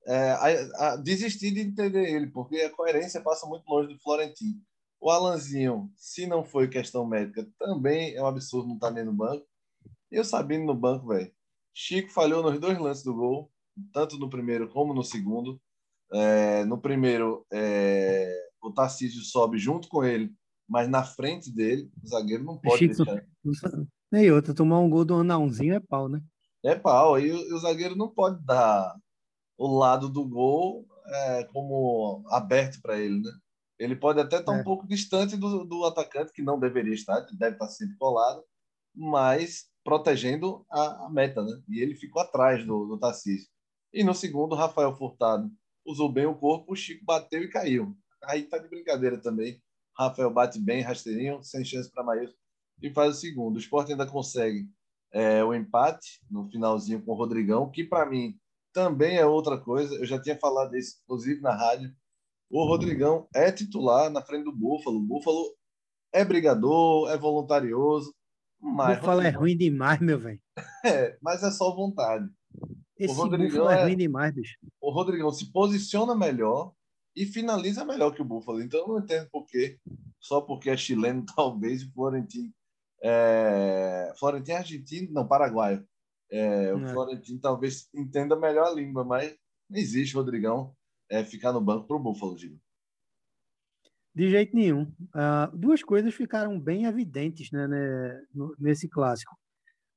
é, 0.07 0.31
a, 0.33 0.93
a 0.93 0.97
desistir 0.97 1.51
de 1.51 1.61
entender 1.61 2.09
ele, 2.11 2.27
porque 2.27 2.57
a 2.57 2.71
coerência 2.71 3.23
passa 3.23 3.47
muito 3.47 3.67
longe 3.69 3.93
do 3.93 4.01
Florentino. 4.01 4.61
O 5.01 5.11
Alanzinho, 5.11 5.91
se 5.97 6.27
não 6.27 6.45
foi 6.45 6.69
questão 6.69 7.07
médica, 7.07 7.47
também 7.59 8.15
é 8.15 8.23
um 8.23 8.27
absurdo 8.27 8.69
não 8.69 8.75
estar 8.75 8.89
tá 8.89 8.95
nem 8.95 9.05
no 9.05 9.13
banco. 9.13 9.47
E 10.11 10.19
o 10.19 10.25
Sabino 10.25 10.67
no 10.67 10.75
banco, 10.75 11.09
velho. 11.09 11.33
Chico 11.75 12.11
falhou 12.11 12.43
nos 12.43 12.61
dois 12.61 12.79
lances 12.79 13.03
do 13.03 13.15
gol, 13.15 13.51
tanto 13.93 14.19
no 14.19 14.31
primeiro 14.31 14.69
como 14.69 14.95
no 14.95 15.03
segundo. 15.03 15.61
É, 16.13 16.65
no 16.65 16.81
primeiro, 16.81 17.45
é, 17.53 18.33
o 18.63 18.73
Tarcísio 18.73 19.23
sobe 19.23 19.59
junto 19.59 19.89
com 19.89 20.05
ele, 20.05 20.33
mas 20.69 20.89
na 20.89 21.03
frente 21.03 21.53
dele, 21.53 21.91
o 22.03 22.07
zagueiro 22.07 22.45
não 22.45 22.59
pode 22.59 22.79
Chico, 22.79 23.05
deixar. 23.05 23.27
Nem 24.15 24.31
outra, 24.31 24.55
tomar 24.55 24.79
um 24.79 24.89
gol 24.89 25.05
do 25.05 25.17
Anãozinho 25.17 25.75
é 25.75 25.81
pau, 25.81 26.09
né? 26.09 26.23
É 26.65 26.77
pau, 26.77 27.19
e 27.19 27.33
o, 27.33 27.57
o 27.57 27.59
zagueiro 27.59 27.97
não 27.97 28.09
pode 28.09 28.41
dar 28.47 28.95
o 29.59 29.77
lado 29.77 30.09
do 30.09 30.25
gol 30.25 30.87
é, 31.05 31.43
como 31.53 32.23
aberto 32.29 32.81
para 32.81 32.97
ele, 32.97 33.21
né? 33.21 33.33
Ele 33.77 33.97
pode 33.97 34.21
até 34.21 34.39
estar 34.39 34.57
é. 34.57 34.61
um 34.61 34.63
pouco 34.63 34.87
distante 34.87 35.37
do, 35.37 35.65
do 35.65 35.85
atacante, 35.85 36.33
que 36.33 36.43
não 36.43 36.61
deveria 36.61 36.95
estar, 36.95 37.27
deve 37.37 37.57
estar 37.57 37.67
sempre 37.67 37.97
colado, 37.97 38.45
mas 38.95 39.65
protegendo 39.83 40.65
a, 40.71 41.07
a 41.07 41.11
meta, 41.11 41.43
né? 41.43 41.61
E 41.69 41.81
ele 41.83 41.97
ficou 41.97 42.23
atrás 42.23 42.65
do, 42.65 42.87
do 42.87 42.97
Tarcísio. 42.97 43.49
E 43.93 44.05
no 44.05 44.15
segundo, 44.15 44.55
Rafael 44.55 44.95
Furtado 44.95 45.51
usou 45.85 46.09
bem 46.09 46.27
o 46.27 46.37
corpo, 46.37 46.73
o 46.73 46.77
Chico 46.77 47.05
bateu 47.05 47.43
e 47.43 47.51
caiu. 47.51 47.97
Aí 48.23 48.45
tá 48.45 48.59
de 48.59 48.69
brincadeira 48.69 49.21
também. 49.21 49.61
Rafael 49.99 50.31
bate 50.33 50.61
bem, 50.61 50.83
rasteirinho, 50.83 51.43
sem 51.43 51.65
chance 51.65 51.91
para 51.91 52.05
Maílson, 52.05 52.37
e 52.83 52.91
faz 52.91 53.17
o 53.17 53.21
segundo. 53.21 53.57
O 53.57 53.59
Sport 53.59 53.91
ainda 53.91 54.07
consegue 54.07 54.69
é, 55.13 55.45
o 55.45 55.55
empate 55.55 56.21
no 56.31 56.49
finalzinho 56.51 57.03
com 57.03 57.13
o 57.13 57.17
Rodrigão, 57.17 57.71
que 57.71 57.85
para 57.85 58.09
mim 58.09 58.37
também 58.73 59.17
é 59.17 59.25
outra 59.25 59.59
coisa. 59.59 59.95
Eu 59.95 60.05
já 60.05 60.21
tinha 60.21 60.37
falado 60.37 60.77
isso, 60.77 60.99
inclusive 61.05 61.41
na 61.41 61.55
rádio. 61.55 61.95
O 62.51 62.67
Rodrigão 62.67 63.29
é 63.35 63.51
titular 63.51 64.11
na 64.11 64.23
frente 64.23 64.45
do 64.45 64.53
Búfalo. 64.53 64.99
O 64.99 65.07
Búfalo 65.07 65.45
é 66.13 66.25
brigador, 66.25 67.09
é 67.11 67.17
voluntarioso. 67.17 68.15
Mas 68.61 68.99
Búfalo 68.99 69.23
é 69.23 69.31
ruim 69.31 69.57
demais, 69.57 70.01
meu 70.01 70.19
velho. 70.19 70.41
É, 70.85 71.17
mas 71.23 71.43
é 71.43 71.51
só 71.51 71.75
vontade. 71.75 72.29
Esse 72.99 73.13
o 73.13 73.17
Rodrigão 73.17 73.71
é, 73.71 73.81
é 73.81 73.85
ruim 73.85 73.97
demais, 73.97 74.35
bicho. 74.35 74.59
O 74.79 74.91
Rodrigão 74.91 75.31
se 75.33 75.51
posiciona 75.51 76.15
melhor 76.15 76.75
e 77.17 77.25
finaliza 77.25 77.85
melhor 77.85 78.13
que 78.13 78.21
o 78.21 78.25
Búfalo. 78.25 78.63
Então 78.63 78.81
eu 78.81 78.89
não 78.89 78.99
entendo 78.99 79.29
por 79.31 79.47
quê. 79.47 79.79
Só 80.21 80.41
porque 80.41 80.71
é 80.71 80.77
chileno, 80.77 81.25
talvez, 81.35 81.83
o 81.83 81.93
Florentino. 81.93 82.53
É... 83.05 84.15
Florentino 84.19 84.57
é 84.57 84.61
argentino, 84.61 85.13
não, 85.13 85.29
paraguaio. 85.29 85.87
É, 86.31 86.75
o 86.75 86.83
é. 86.85 86.89
Florentino 86.89 87.39
talvez 87.39 87.89
entenda 87.95 88.35
melhor 88.35 88.69
a 88.69 88.75
língua, 88.75 89.05
mas 89.05 89.37
não 89.69 89.79
existe, 89.79 90.17
Rodrigão, 90.17 90.75
é, 91.11 91.23
ficar 91.23 91.53
no 91.53 91.61
banco 91.61 91.87
para 91.87 91.97
o 91.97 92.01
Búfalo, 92.01 92.37
Gino. 92.39 92.59
De 94.15 94.31
jeito 94.31 94.55
nenhum. 94.55 94.83
Uh, 95.15 95.57
duas 95.57 95.83
coisas 95.83 96.15
ficaram 96.15 96.59
bem 96.59 96.87
evidentes 96.87 97.51
né, 97.51 97.67
né, 97.67 98.23
nesse 98.59 98.89
clássico. 98.89 99.37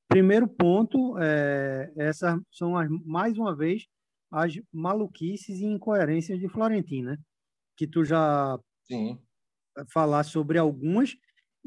Primeiro 0.08 0.48
ponto, 0.48 1.18
é, 1.20 1.92
essas 1.98 2.40
são 2.52 2.76
as, 2.78 2.90
mais 3.06 3.38
uma 3.38 3.56
vez 3.56 3.86
as 4.32 4.54
maluquices 4.72 5.60
e 5.60 5.66
incoerências 5.66 6.40
de 6.40 6.50
Florentino, 6.50 7.12
né? 7.12 7.18
Que 7.76 7.86
tu 7.88 8.04
já 8.04 8.60
Sim. 8.86 9.20
falaste 9.92 10.32
sobre 10.32 10.58
algumas 10.58 11.16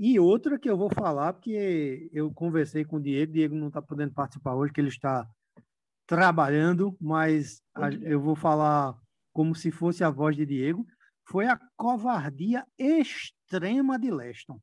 e 0.02 0.18
outra 0.18 0.58
que 0.58 0.70
eu 0.70 0.78
vou 0.78 0.88
falar 0.88 1.34
porque 1.34 2.08
eu 2.10 2.32
conversei 2.32 2.86
com 2.86 2.96
o 2.96 3.02
Diego, 3.02 3.34
Diego 3.34 3.54
não 3.54 3.68
está 3.68 3.82
podendo 3.82 4.14
participar 4.14 4.54
hoje, 4.54 4.72
que 4.72 4.80
ele 4.80 4.88
está 4.88 5.28
trabalhando, 6.06 6.96
mas 6.98 7.60
a, 7.74 7.92
eu 7.92 8.18
vou 8.18 8.34
falar 8.34 8.98
como 9.30 9.54
se 9.54 9.70
fosse 9.70 10.02
a 10.02 10.08
voz 10.08 10.34
de 10.34 10.46
Diego, 10.46 10.86
foi 11.28 11.46
a 11.46 11.60
covardia 11.76 12.64
extrema 12.78 13.98
de 13.98 14.10
Leston, 14.10 14.58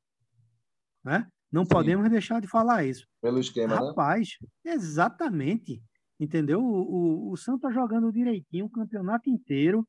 né? 1.03 1.27
Não 1.51 1.63
Sim. 1.63 1.69
podemos 1.69 2.09
deixar 2.09 2.41
de 2.41 2.47
falar 2.47 2.83
isso. 2.83 3.07
Pelo 3.21 3.39
esquema, 3.39 3.79
né? 3.79 3.87
Rapaz, 3.87 4.29
né? 4.65 4.73
exatamente. 4.73 5.79
Entendeu? 6.19 6.59
O, 6.63 7.29
o, 7.29 7.31
o 7.31 7.37
Santos 7.37 7.61
tá 7.61 7.71
jogando 7.71 8.11
direitinho 8.11 8.65
o 8.65 8.71
campeonato 8.71 9.29
inteiro. 9.29 9.87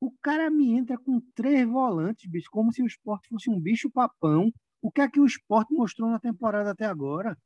O 0.00 0.12
cara 0.20 0.50
me 0.50 0.72
entra 0.72 0.98
com 0.98 1.20
três 1.36 1.66
volantes, 1.68 2.28
bicho, 2.28 2.48
como 2.50 2.72
se 2.72 2.82
o 2.82 2.86
esporte 2.86 3.28
fosse 3.28 3.48
um 3.48 3.60
bicho 3.60 3.88
papão. 3.90 4.52
O 4.80 4.90
que 4.90 5.00
é 5.00 5.08
que 5.08 5.20
o 5.20 5.26
esporte 5.26 5.72
mostrou 5.72 6.10
na 6.10 6.18
temporada 6.18 6.70
até 6.70 6.86
agora? 6.86 7.36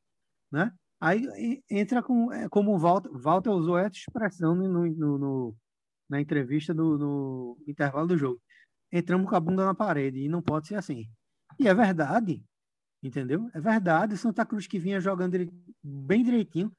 Né? 0.51 0.71
Aí 1.01 1.63
entra 1.71 2.03
com, 2.03 2.33
é, 2.33 2.49
como 2.49 2.75
o 2.75 2.79
Walter, 2.79 3.11
Walter 3.13 3.51
usou 3.51 3.79
essa 3.79 3.97
expressão 3.97 4.55
no, 4.55 4.69
no, 4.69 5.19
no 5.19 5.57
na 6.09 6.21
entrevista 6.21 6.75
do, 6.75 6.99
no 6.99 7.59
intervalo 7.67 8.07
do 8.07 8.19
jogo. 8.19 8.41
Entramos 8.93 9.29
com 9.29 9.35
a 9.35 9.41
bunda 9.41 9.65
na 9.65 9.75
parede 9.75 10.21
e 10.21 10.29
não 10.29 10.43
pode 10.43 10.69
ser 10.69 10.75
assim. 10.75 11.09
E 11.59 11.67
é 11.67 11.75
verdade. 11.75 12.45
Entendeu? 13.03 13.51
É 13.55 13.61
verdade. 13.61 14.17
Santa 14.17 14.45
Cruz 14.45 14.67
que 14.67 14.79
vinha 14.79 15.01
jogando 15.01 15.39
bem 15.83 16.23
direitinho, 16.23 16.71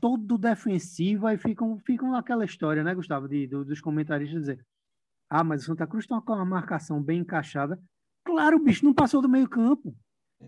todo 0.00 0.38
defensivo, 0.38 1.26
aí 1.26 1.38
ficam, 1.38 1.78
ficam 1.78 2.10
naquela 2.10 2.44
história, 2.44 2.84
né, 2.84 2.94
Gustavo, 2.94 3.26
de, 3.26 3.46
do, 3.46 3.64
dos 3.64 3.80
comentaristas 3.80 4.40
dizer: 4.40 4.64
ah, 5.28 5.42
mas 5.42 5.62
o 5.62 5.66
Santa 5.66 5.86
Cruz 5.86 6.04
está 6.04 6.20
com 6.20 6.32
uma 6.32 6.44
marcação 6.44 7.02
bem 7.02 7.20
encaixada. 7.20 7.80
Claro, 8.24 8.56
o 8.56 8.62
bicho 8.62 8.84
não 8.84 8.94
passou 8.94 9.20
do 9.20 9.28
meio-campo, 9.28 9.94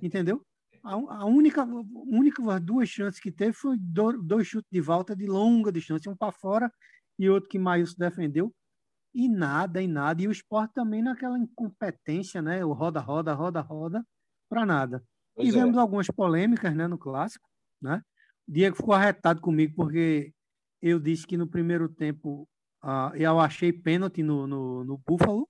entendeu? 0.00 0.42
A, 0.82 0.94
a, 0.94 1.24
única, 1.26 1.64
única 1.64 2.60
duas 2.60 2.88
chances 2.88 3.20
que 3.20 3.30
teve 3.30 3.52
foi 3.52 3.76
do, 3.78 4.12
dois 4.22 4.46
chutes 4.46 4.70
de 4.70 4.80
volta 4.80 5.14
de 5.14 5.26
longa 5.26 5.70
distância, 5.70 6.10
um 6.10 6.16
para 6.16 6.32
fora 6.32 6.72
e 7.18 7.28
outro 7.28 7.48
que 7.48 7.58
Maílson 7.58 7.96
defendeu. 7.98 8.54
E 9.14 9.28
nada, 9.28 9.82
e 9.82 9.88
nada. 9.88 10.22
E 10.22 10.28
o 10.28 10.32
esporte 10.32 10.74
também 10.74 11.02
naquela 11.02 11.38
incompetência, 11.38 12.42
né? 12.42 12.64
O 12.64 12.72
roda, 12.72 13.00
roda, 13.00 13.32
roda, 13.32 13.60
roda, 13.60 14.06
para 14.48 14.66
nada. 14.66 15.02
Pois 15.34 15.48
Tivemos 15.48 15.76
é. 15.76 15.80
algumas 15.80 16.06
polêmicas 16.06 16.74
né, 16.74 16.86
no 16.86 16.98
clássico, 16.98 17.48
né? 17.80 18.02
Diego 18.46 18.76
ficou 18.76 18.94
arretado 18.94 19.40
comigo 19.40 19.74
porque 19.74 20.32
eu 20.80 21.00
disse 21.00 21.26
que 21.26 21.36
no 21.36 21.48
primeiro 21.48 21.88
tempo 21.88 22.48
uh, 22.84 23.14
eu 23.16 23.40
achei 23.40 23.72
pênalti 23.72 24.22
no, 24.22 24.46
no, 24.46 24.84
no 24.84 24.98
Buffalo, 24.98 25.48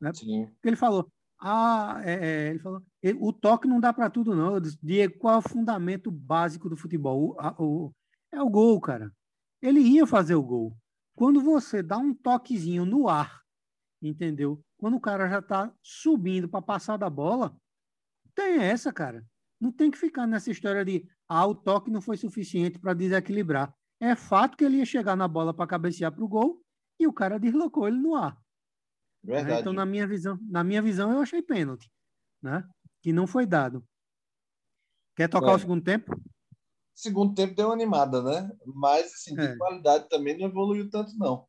né? 0.00 0.12
Sim. 0.14 0.50
Ele 0.64 0.76
falou, 0.76 1.10
ah, 1.40 2.00
é, 2.04 2.12
é, 2.12 2.50
ele 2.50 2.58
falou, 2.58 2.82
o 3.18 3.32
toque 3.32 3.66
não 3.66 3.80
dá 3.80 3.92
para 3.92 4.10
tudo 4.10 4.36
não. 4.36 4.54
Eu 4.54 4.60
disse, 4.60 4.78
Diego, 4.82 5.18
qual 5.18 5.36
é 5.36 5.38
o 5.38 5.48
fundamento 5.48 6.10
básico 6.10 6.68
do 6.68 6.76
futebol? 6.76 7.30
O, 7.30 7.40
a, 7.40 7.54
o, 7.58 7.92
é 8.30 8.42
o 8.42 8.50
gol, 8.50 8.78
cara. 8.80 9.10
Ele 9.62 9.80
ia 9.80 10.06
fazer 10.06 10.34
o 10.34 10.42
gol. 10.42 10.76
Quando 11.14 11.40
você 11.40 11.82
dá 11.82 11.96
um 11.98 12.14
toquezinho 12.14 12.84
no 12.84 13.08
ar, 13.08 13.40
entendeu? 14.02 14.62
Quando 14.78 14.96
o 14.96 15.00
cara 15.00 15.28
já 15.28 15.38
está 15.38 15.72
subindo 15.82 16.48
para 16.48 16.62
passar 16.62 16.96
da 16.96 17.08
bola, 17.08 17.56
tem 18.34 18.58
essa, 18.62 18.92
cara. 18.92 19.24
Não 19.60 19.72
tem 19.72 19.90
que 19.90 19.98
ficar 19.98 20.26
nessa 20.26 20.50
história 20.50 20.84
de 20.84 21.06
ah, 21.28 21.46
o 21.46 21.54
toque 21.54 21.90
não 21.90 22.00
foi 22.00 22.16
suficiente 22.16 22.78
para 22.78 22.94
desequilibrar. 22.94 23.74
É 24.00 24.14
fato 24.14 24.56
que 24.56 24.64
ele 24.64 24.78
ia 24.78 24.86
chegar 24.86 25.16
na 25.16 25.28
bola 25.28 25.52
para 25.52 25.66
cabecear 25.66 26.12
para 26.12 26.24
o 26.24 26.28
gol 26.28 26.62
e 26.98 27.06
o 27.06 27.12
cara 27.12 27.38
deslocou 27.38 27.86
ele 27.86 27.98
no 27.98 28.14
ar. 28.14 28.38
Né? 29.22 29.36
Verdade. 29.36 29.60
Então, 29.60 29.72
na 29.72 29.86
minha 29.86 30.06
visão, 30.06 30.38
na 30.48 30.64
minha 30.64 30.82
visão, 30.82 31.12
eu 31.12 31.20
achei 31.20 31.42
pênalti, 31.42 31.90
né? 32.42 32.66
Que 33.02 33.12
não 33.12 33.26
foi 33.26 33.46
dado. 33.46 33.84
Quer 35.16 35.28
tocar 35.28 35.52
é. 35.52 35.54
o 35.54 35.58
segundo 35.58 35.82
tempo? 35.82 36.18
Segundo 36.94 37.34
tempo 37.34 37.54
deu 37.54 37.68
uma 37.68 37.74
animada, 37.74 38.22
né? 38.22 38.50
Mas 38.66 39.06
assim, 39.06 39.34
de 39.34 39.42
é. 39.42 39.56
qualidade 39.56 40.08
também 40.08 40.36
não 40.38 40.46
evoluiu 40.46 40.90
tanto, 40.90 41.16
não. 41.16 41.46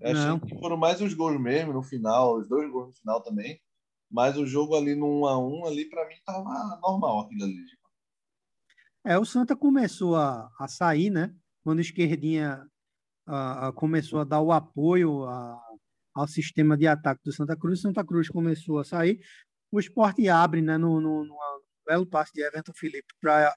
Eu 0.00 0.12
achei 0.12 0.26
não. 0.26 0.40
que 0.40 0.58
foram 0.58 0.76
mais 0.76 1.00
os 1.00 1.14
gols 1.14 1.40
mesmo 1.40 1.72
no 1.72 1.82
final, 1.82 2.38
os 2.38 2.48
dois 2.48 2.70
gols 2.70 2.88
no 2.88 2.94
final 2.94 3.22
também. 3.22 3.60
Mas 4.10 4.36
o 4.36 4.46
jogo 4.46 4.76
ali 4.76 4.94
no 4.94 5.22
1 5.22 5.26
a 5.26 5.38
1 5.38 5.66
ali, 5.66 5.88
para 5.88 6.06
mim, 6.06 6.14
tava 6.24 6.78
normal 6.82 7.20
aquilo 7.20 7.44
ali. 7.44 7.56
É, 9.04 9.18
o 9.18 9.24
Santa 9.24 9.56
começou 9.56 10.16
a, 10.16 10.50
a 10.58 10.68
sair, 10.68 11.10
né? 11.10 11.34
Quando 11.62 11.78
a 11.78 11.82
esquerdinha 11.82 12.66
a, 13.26 13.68
a 13.68 13.72
começou 13.72 14.20
a 14.20 14.24
dar 14.24 14.40
o 14.40 14.52
apoio 14.52 15.24
a, 15.24 15.60
ao 16.14 16.28
sistema 16.28 16.76
de 16.76 16.86
ataque 16.86 17.22
do 17.24 17.32
Santa 17.32 17.56
Cruz, 17.56 17.80
Santa 17.80 18.04
Cruz 18.04 18.28
começou 18.28 18.78
a 18.78 18.84
sair. 18.84 19.20
O 19.70 19.80
esporte 19.80 20.28
abre, 20.28 20.62
né? 20.62 20.78
No, 20.78 21.00
no, 21.00 21.24
no 21.24 21.36
belo 21.86 22.06
passe 22.06 22.32
de 22.32 22.42
Everton 22.42 22.72
Felipe 22.74 23.12
para 23.20 23.54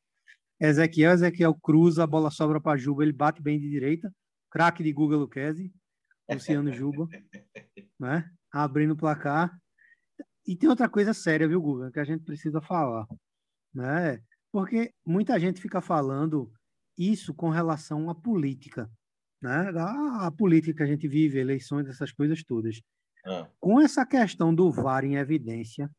Ezequiel. 0.59 1.11
Ezequiel 1.11 1.53
cruza, 1.53 2.03
a 2.03 2.07
bola 2.07 2.31
sobra 2.31 2.59
para 2.59 2.77
Juba, 2.77 3.03
ele 3.03 3.13
bate 3.13 3.41
bem 3.41 3.59
de 3.59 3.69
direita. 3.69 4.11
Craque 4.49 4.83
de 4.83 4.91
Guga 4.91 5.15
Luquezzi, 5.15 5.71
Luciano 6.29 6.73
Juba, 6.73 7.07
né? 7.99 8.29
Abrindo 8.51 8.93
o 8.93 8.97
placar. 8.97 9.55
E 10.45 10.55
tem 10.55 10.69
outra 10.69 10.89
coisa 10.89 11.13
séria, 11.13 11.47
viu, 11.47 11.61
Guga, 11.61 11.91
que 11.91 11.99
a 11.99 12.05
gente 12.05 12.23
precisa 12.23 12.61
falar, 12.61 13.05
né? 13.73 14.19
Porque 14.51 14.93
muita 15.05 15.39
gente 15.39 15.61
fica 15.61 15.81
falando 15.81 16.51
isso 16.97 17.33
com 17.33 17.49
relação 17.49 18.09
à 18.09 18.15
política, 18.15 18.89
né? 19.47 20.31
Política 20.37 20.73
que 20.77 20.83
a 20.83 20.85
gente 20.85 21.07
vive, 21.07 21.39
eleições, 21.39 21.87
essas 21.87 22.11
coisas 22.11 22.43
todas. 22.43 22.81
Ah. 23.25 23.49
Com 23.59 23.79
essa 23.79 24.05
questão 24.05 24.53
do 24.53 24.71
VAR 24.71 25.03
em 25.03 25.15
evidência, 25.15 25.89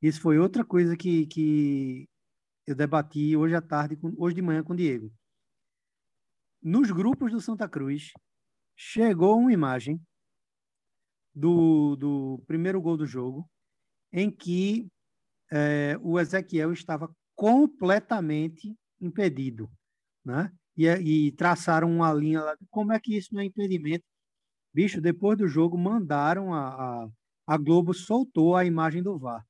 isso 0.00 0.20
foi 0.20 0.38
outra 0.38 0.64
coisa 0.64 0.96
que, 0.96 1.26
que 1.26 2.08
eu 2.66 2.74
debati 2.74 3.36
hoje 3.36 3.54
à 3.54 3.60
tarde, 3.60 3.98
hoje 4.16 4.34
de 4.34 4.42
manhã 4.42 4.62
com 4.62 4.72
o 4.72 4.76
Diego. 4.76 5.12
Nos 6.62 6.90
grupos 6.90 7.32
do 7.32 7.40
Santa 7.40 7.68
Cruz, 7.68 8.12
chegou 8.76 9.38
uma 9.38 9.52
imagem 9.52 10.00
do, 11.34 11.96
do 11.96 12.42
primeiro 12.46 12.80
gol 12.80 12.96
do 12.96 13.06
jogo, 13.06 13.48
em 14.12 14.30
que 14.30 14.88
é, 15.50 15.96
o 16.02 16.18
Ezequiel 16.18 16.72
estava 16.72 17.10
completamente 17.34 18.76
impedido, 19.00 19.70
né? 20.24 20.52
E, 20.76 20.86
e, 20.86 21.32
traçaram 21.32 21.90
uma 21.90 22.12
linha 22.12 22.42
lá. 22.42 22.56
Como 22.70 22.92
é 22.92 23.00
que 23.00 23.16
isso 23.16 23.34
não 23.34 23.40
é 23.40 23.44
impedimento? 23.44 24.04
Bicho, 24.72 25.00
depois 25.00 25.36
do 25.36 25.48
jogo 25.48 25.76
mandaram 25.76 26.54
a, 26.54 27.04
a, 27.04 27.08
a 27.46 27.56
Globo 27.56 27.92
soltou 27.92 28.56
a 28.56 28.64
imagem 28.64 29.02
do 29.02 29.18
VAR. 29.18 29.44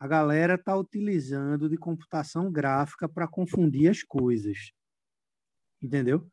A 0.00 0.06
galera 0.06 0.54
está 0.54 0.76
utilizando 0.76 1.68
de 1.68 1.76
computação 1.76 2.52
gráfica 2.52 3.08
para 3.08 3.26
confundir 3.26 3.90
as 3.90 4.02
coisas, 4.02 4.70
entendeu? 5.82 6.30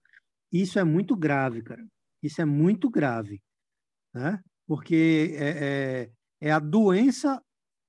Isso 0.52 0.78
é 0.78 0.84
muito 0.84 1.16
grave, 1.16 1.64
cara. 1.64 1.84
Isso 2.22 2.42
é 2.42 2.46
muito 2.46 2.90
grave, 2.90 3.42
né? 4.14 4.40
Porque 4.68 5.36
é, 5.38 6.04
é, 6.04 6.12
é 6.42 6.52
a 6.52 6.60
doença 6.60 7.42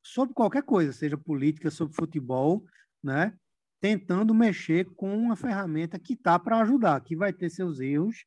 sobre 0.02 0.34
qualquer 0.34 0.62
coisa, 0.62 0.92
seja 0.92 1.18
política, 1.18 1.70
sobre 1.70 1.94
futebol, 1.94 2.64
né? 3.02 3.36
Tentando 3.80 4.34
mexer 4.34 4.86
com 4.94 5.16
uma 5.16 5.36
ferramenta 5.36 5.98
que 5.98 6.16
tá 6.16 6.38
para 6.38 6.60
ajudar, 6.60 7.00
que 7.02 7.16
vai 7.16 7.32
ter 7.32 7.50
seus 7.50 7.78
erros, 7.78 8.24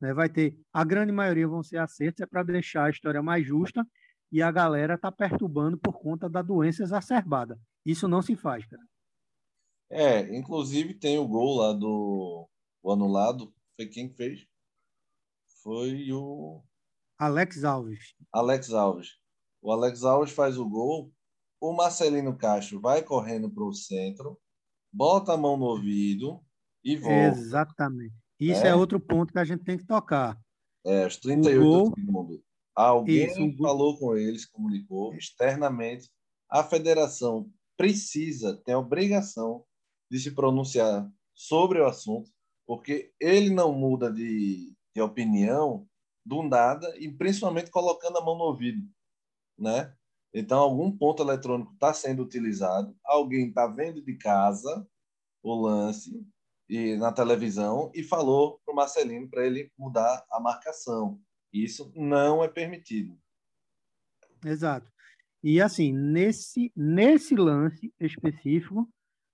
né? 0.00 0.12
Vai 0.12 0.28
ter 0.28 0.58
a 0.72 0.84
grande 0.84 1.12
maioria 1.12 1.48
vão 1.48 1.62
ser 1.62 1.78
acertos, 1.78 2.22
é 2.22 2.26
para 2.26 2.42
deixar 2.42 2.84
a 2.84 2.90
história 2.90 3.22
mais 3.22 3.46
justa 3.46 3.86
e 4.30 4.42
a 4.42 4.50
galera 4.50 4.98
tá 4.98 5.10
perturbando 5.10 5.78
por 5.78 5.98
conta 5.98 6.28
da 6.28 6.42
doença 6.42 6.82
exacerbada. 6.82 7.58
Isso 7.84 8.06
não 8.06 8.22
se 8.22 8.36
faz, 8.36 8.64
cara. 8.66 8.82
É, 9.90 10.36
inclusive 10.36 10.94
tem 10.94 11.18
o 11.18 11.26
gol 11.26 11.56
lá 11.56 11.72
do 11.72 12.48
o 12.82 12.92
anulado, 12.92 13.52
foi 13.76 13.86
quem 13.86 14.08
fez? 14.14 14.46
Foi 15.62 16.12
o 16.12 16.62
Alex 17.18 17.64
Alves. 17.64 18.14
Alex 18.32 18.72
Alves. 18.72 19.18
O 19.60 19.72
Alex 19.72 20.04
Alves 20.04 20.32
faz 20.32 20.56
o 20.56 20.66
gol 20.68 21.12
o 21.60 21.74
Marcelino 21.74 22.36
Castro 22.36 22.80
vai 22.80 23.02
correndo 23.02 23.50
para 23.50 23.62
o 23.62 23.72
centro, 23.72 24.40
bota 24.92 25.32
a 25.32 25.36
mão 25.36 25.56
no 25.56 25.66
ouvido 25.66 26.40
e 26.84 26.96
volta. 26.96 27.38
Exatamente. 27.38 28.14
Isso 28.38 28.64
é, 28.64 28.68
é 28.68 28.74
outro 28.74 28.98
ponto 28.98 29.32
que 29.32 29.38
a 29.38 29.44
gente 29.44 29.64
tem 29.64 29.76
que 29.76 29.86
tocar. 29.86 30.38
É, 30.84 31.06
os 31.06 31.16
38 31.18 31.62
gol... 31.62 31.92
segundos. 31.94 32.40
Alguém 32.74 33.26
Isso, 33.26 33.56
falou 33.58 33.98
com 33.98 34.16
eles, 34.16 34.46
comunicou 34.46 35.14
externamente. 35.14 36.08
A 36.48 36.64
federação 36.64 37.50
precisa, 37.76 38.56
tem 38.64 38.74
a 38.74 38.78
obrigação 38.78 39.64
de 40.10 40.18
se 40.18 40.30
pronunciar 40.30 41.10
sobre 41.34 41.80
o 41.80 41.86
assunto, 41.86 42.30
porque 42.66 43.12
ele 43.20 43.50
não 43.50 43.72
muda 43.72 44.10
de, 44.10 44.74
de 44.94 45.00
opinião 45.00 45.86
do 46.24 46.42
nada 46.42 46.94
e 46.98 47.10
principalmente 47.10 47.70
colocando 47.70 48.18
a 48.18 48.24
mão 48.24 48.36
no 48.36 48.44
ouvido, 48.44 48.82
né? 49.58 49.94
Então, 50.32 50.58
algum 50.60 50.96
ponto 50.96 51.22
eletrônico 51.22 51.72
está 51.72 51.92
sendo 51.92 52.22
utilizado, 52.22 52.96
alguém 53.04 53.48
está 53.48 53.66
vendo 53.66 54.02
de 54.02 54.16
casa 54.16 54.86
o 55.42 55.54
lance 55.54 56.24
e 56.68 56.96
na 56.96 57.10
televisão 57.12 57.90
e 57.94 58.04
falou 58.04 58.60
para 58.64 58.72
o 58.72 58.76
Marcelino 58.76 59.28
para 59.28 59.44
ele 59.44 59.72
mudar 59.76 60.24
a 60.30 60.38
marcação. 60.38 61.20
Isso 61.52 61.92
não 61.96 62.44
é 62.44 62.48
permitido. 62.48 63.18
Exato. 64.44 64.88
E 65.42 65.60
assim, 65.60 65.92
nesse, 65.92 66.70
nesse 66.76 67.34
lance 67.34 67.92
específico, 67.98 68.88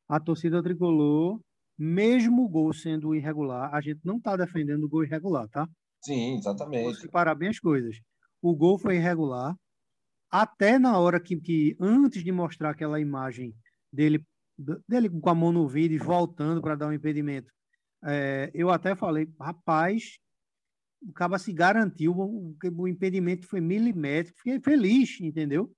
a 0.09 0.19
torcida 0.19 0.63
tricolor, 0.63 1.41
mesmo 1.77 2.45
o 2.45 2.49
gol 2.49 2.73
sendo 2.73 3.15
irregular, 3.15 3.75
a 3.75 3.81
gente 3.81 4.01
não 4.05 4.17
está 4.17 4.37
defendendo 4.37 4.85
o 4.85 4.89
gol 4.89 5.05
irregular, 5.05 5.49
tá? 5.49 5.69
Sim, 6.03 6.37
exatamente. 6.37 6.85
Vou 6.85 6.95
separar 6.95 7.35
bem 7.35 7.49
as 7.49 7.59
coisas. 7.59 8.01
O 8.41 8.55
gol 8.55 8.79
foi 8.79 8.97
irregular, 8.97 9.55
até 10.31 10.79
na 10.79 10.99
hora 10.99 11.21
que, 11.21 11.37
que 11.37 11.77
antes 11.81 12.23
de 12.23 12.33
mostrar 12.33 12.71
aquela 12.71 13.01
imagem 13.01 13.55
dele, 13.93 14.25
dele 14.89 15.09
com 15.09 15.31
a 15.31 15.35
mão 15.35 15.53
no 15.53 15.69
vídeo 15.69 15.97
e 15.97 15.99
voltando 15.99 16.61
para 16.61 16.75
dar 16.75 16.89
um 16.89 16.93
impedimento, 16.93 17.53
é, 18.05 18.51
eu 18.55 18.71
até 18.71 18.95
falei, 18.95 19.29
rapaz, 19.41 20.19
o 21.03 21.13
cara 21.13 21.39
se 21.39 21.53
garantiu, 21.53 22.13
o, 22.13 22.57
o 22.77 22.89
impedimento 22.89 23.47
foi 23.47 23.61
milimétrico, 23.61 24.39
fiquei 24.39 24.61
feliz, 24.61 25.21
entendeu? 25.21 25.73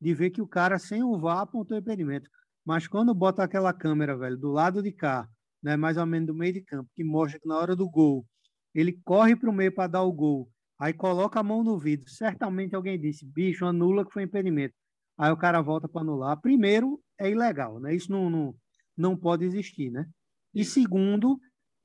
De 0.00 0.14
ver 0.14 0.30
que 0.30 0.42
o 0.42 0.46
cara 0.46 0.78
sem 0.78 1.02
o 1.02 1.18
VAR 1.18 1.40
apontou 1.40 1.76
o 1.76 1.80
impedimento. 1.80 2.28
Mas 2.64 2.86
quando 2.86 3.14
bota 3.14 3.42
aquela 3.42 3.72
câmera, 3.72 4.16
velho, 4.16 4.36
do 4.36 4.50
lado 4.50 4.82
de 4.82 4.92
cá, 4.92 5.28
né, 5.62 5.76
mais 5.76 5.96
ou 5.96 6.06
menos 6.06 6.26
do 6.26 6.34
meio 6.34 6.52
de 6.52 6.60
campo, 6.60 6.90
que 6.94 7.04
mostra 7.04 7.38
que 7.38 7.48
na 7.48 7.56
hora 7.56 7.76
do 7.76 7.88
gol, 7.88 8.26
ele 8.74 9.00
corre 9.04 9.36
para 9.36 9.48
o 9.48 9.52
meio 9.52 9.72
para 9.72 9.88
dar 9.88 10.02
o 10.02 10.12
gol, 10.12 10.50
Aí 10.78 10.92
coloca 10.92 11.40
a 11.40 11.42
mão 11.42 11.62
no 11.62 11.78
vidro. 11.78 12.08
Certamente 12.10 12.74
alguém 12.74 12.98
disse, 12.98 13.24
bicho, 13.24 13.64
anula 13.64 14.04
que 14.04 14.12
foi 14.12 14.24
impedimento. 14.24 14.74
aí 15.18 15.30
o 15.30 15.36
cara 15.36 15.60
volta 15.62 15.88
para 15.88 16.02
anular. 16.02 16.40
Primeiro, 16.40 17.00
é 17.18 17.30
ilegal, 17.30 17.78
né? 17.80 17.94
Isso 17.94 18.10
não, 18.10 18.28
não, 18.28 18.54
não 18.96 19.16
pode 19.16 19.44
existir, 19.44 19.90
né? 19.90 20.06
E 20.52 20.64
segundo, 20.64 21.38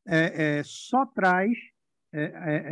é, 0.07 0.59
é, 0.59 0.63
só 0.63 1.05
traz 1.05 1.51
é, 2.11 2.23
é, 2.23 2.63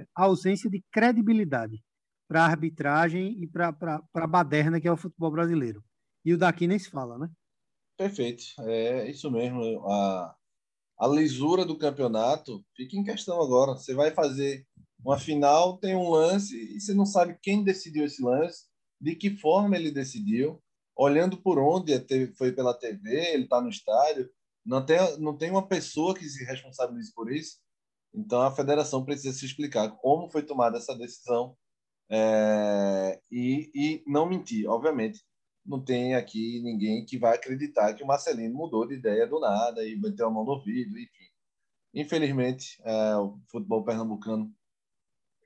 é 0.00 0.06
ausência 0.14 0.70
de 0.70 0.82
credibilidade 0.90 1.82
para 2.26 2.42
a 2.42 2.46
arbitragem 2.46 3.42
e 3.42 3.46
para 3.46 3.74
a 4.14 4.26
baderna 4.26 4.80
que 4.80 4.88
é 4.88 4.92
o 4.92 4.96
futebol 4.96 5.30
brasileiro. 5.30 5.84
E 6.24 6.32
o 6.32 6.38
daqui 6.38 6.66
nem 6.66 6.78
se 6.78 6.88
fala, 6.88 7.18
né? 7.18 7.28
Perfeito, 7.96 8.44
é 8.60 9.10
isso 9.10 9.30
mesmo. 9.30 9.86
A, 9.86 10.34
a 10.98 11.08
lisura 11.08 11.64
do 11.64 11.76
campeonato 11.76 12.64
fica 12.74 12.96
em 12.96 13.04
questão 13.04 13.40
agora. 13.42 13.72
Você 13.72 13.94
vai 13.94 14.12
fazer 14.12 14.66
uma 15.04 15.18
final, 15.18 15.78
tem 15.78 15.96
um 15.96 16.10
lance 16.10 16.56
e 16.56 16.80
você 16.80 16.94
não 16.94 17.04
sabe 17.06 17.38
quem 17.42 17.64
decidiu 17.64 18.04
esse 18.04 18.22
lance, 18.22 18.66
de 19.00 19.16
que 19.16 19.36
forma 19.36 19.76
ele 19.76 19.90
decidiu, 19.90 20.62
olhando 20.96 21.36
por 21.36 21.58
onde 21.58 21.92
foi 22.36 22.52
pela 22.52 22.72
TV, 22.72 23.32
ele 23.32 23.44
está 23.44 23.60
no 23.60 23.68
estádio. 23.68 24.30
Não 24.64 24.84
tem, 24.84 24.98
não 25.18 25.36
tem 25.36 25.50
uma 25.50 25.66
pessoa 25.66 26.14
que 26.14 26.24
se 26.28 26.44
responsabilize 26.44 27.12
por 27.12 27.32
isso. 27.32 27.58
Então 28.14 28.42
a 28.42 28.54
federação 28.54 29.04
precisa 29.04 29.36
se 29.36 29.44
explicar 29.44 29.90
como 29.96 30.30
foi 30.30 30.42
tomada 30.42 30.78
essa 30.78 30.96
decisão 30.96 31.56
é, 32.08 33.20
e, 33.30 33.70
e 33.74 34.04
não 34.06 34.26
mentir. 34.28 34.68
Obviamente, 34.68 35.20
não 35.64 35.82
tem 35.82 36.14
aqui 36.14 36.60
ninguém 36.62 37.04
que 37.04 37.18
vai 37.18 37.34
acreditar 37.36 37.94
que 37.94 38.04
o 38.04 38.06
Marcelino 38.06 38.54
mudou 38.54 38.86
de 38.86 38.94
ideia 38.94 39.26
do 39.26 39.40
nada 39.40 39.84
e 39.86 39.96
meteu 39.96 40.26
a 40.28 40.30
mão 40.30 40.44
no 40.44 40.52
ouvido, 40.52 40.98
enfim. 40.98 41.24
Infelizmente, 41.94 42.80
é, 42.84 43.16
o 43.16 43.38
futebol 43.50 43.84
pernambucano 43.84 44.52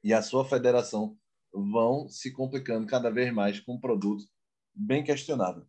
e 0.07 0.15
a 0.15 0.23
sua 0.23 0.45
federação 0.45 1.19
vão 1.53 2.09
se 2.09 2.33
complicando 2.33 2.87
cada 2.87 3.11
vez 3.11 3.35
mais 3.35 3.59
com 3.59 3.75
um 3.75 3.81
produto 3.81 4.25
bem 4.73 5.03
questionável. 5.03 5.67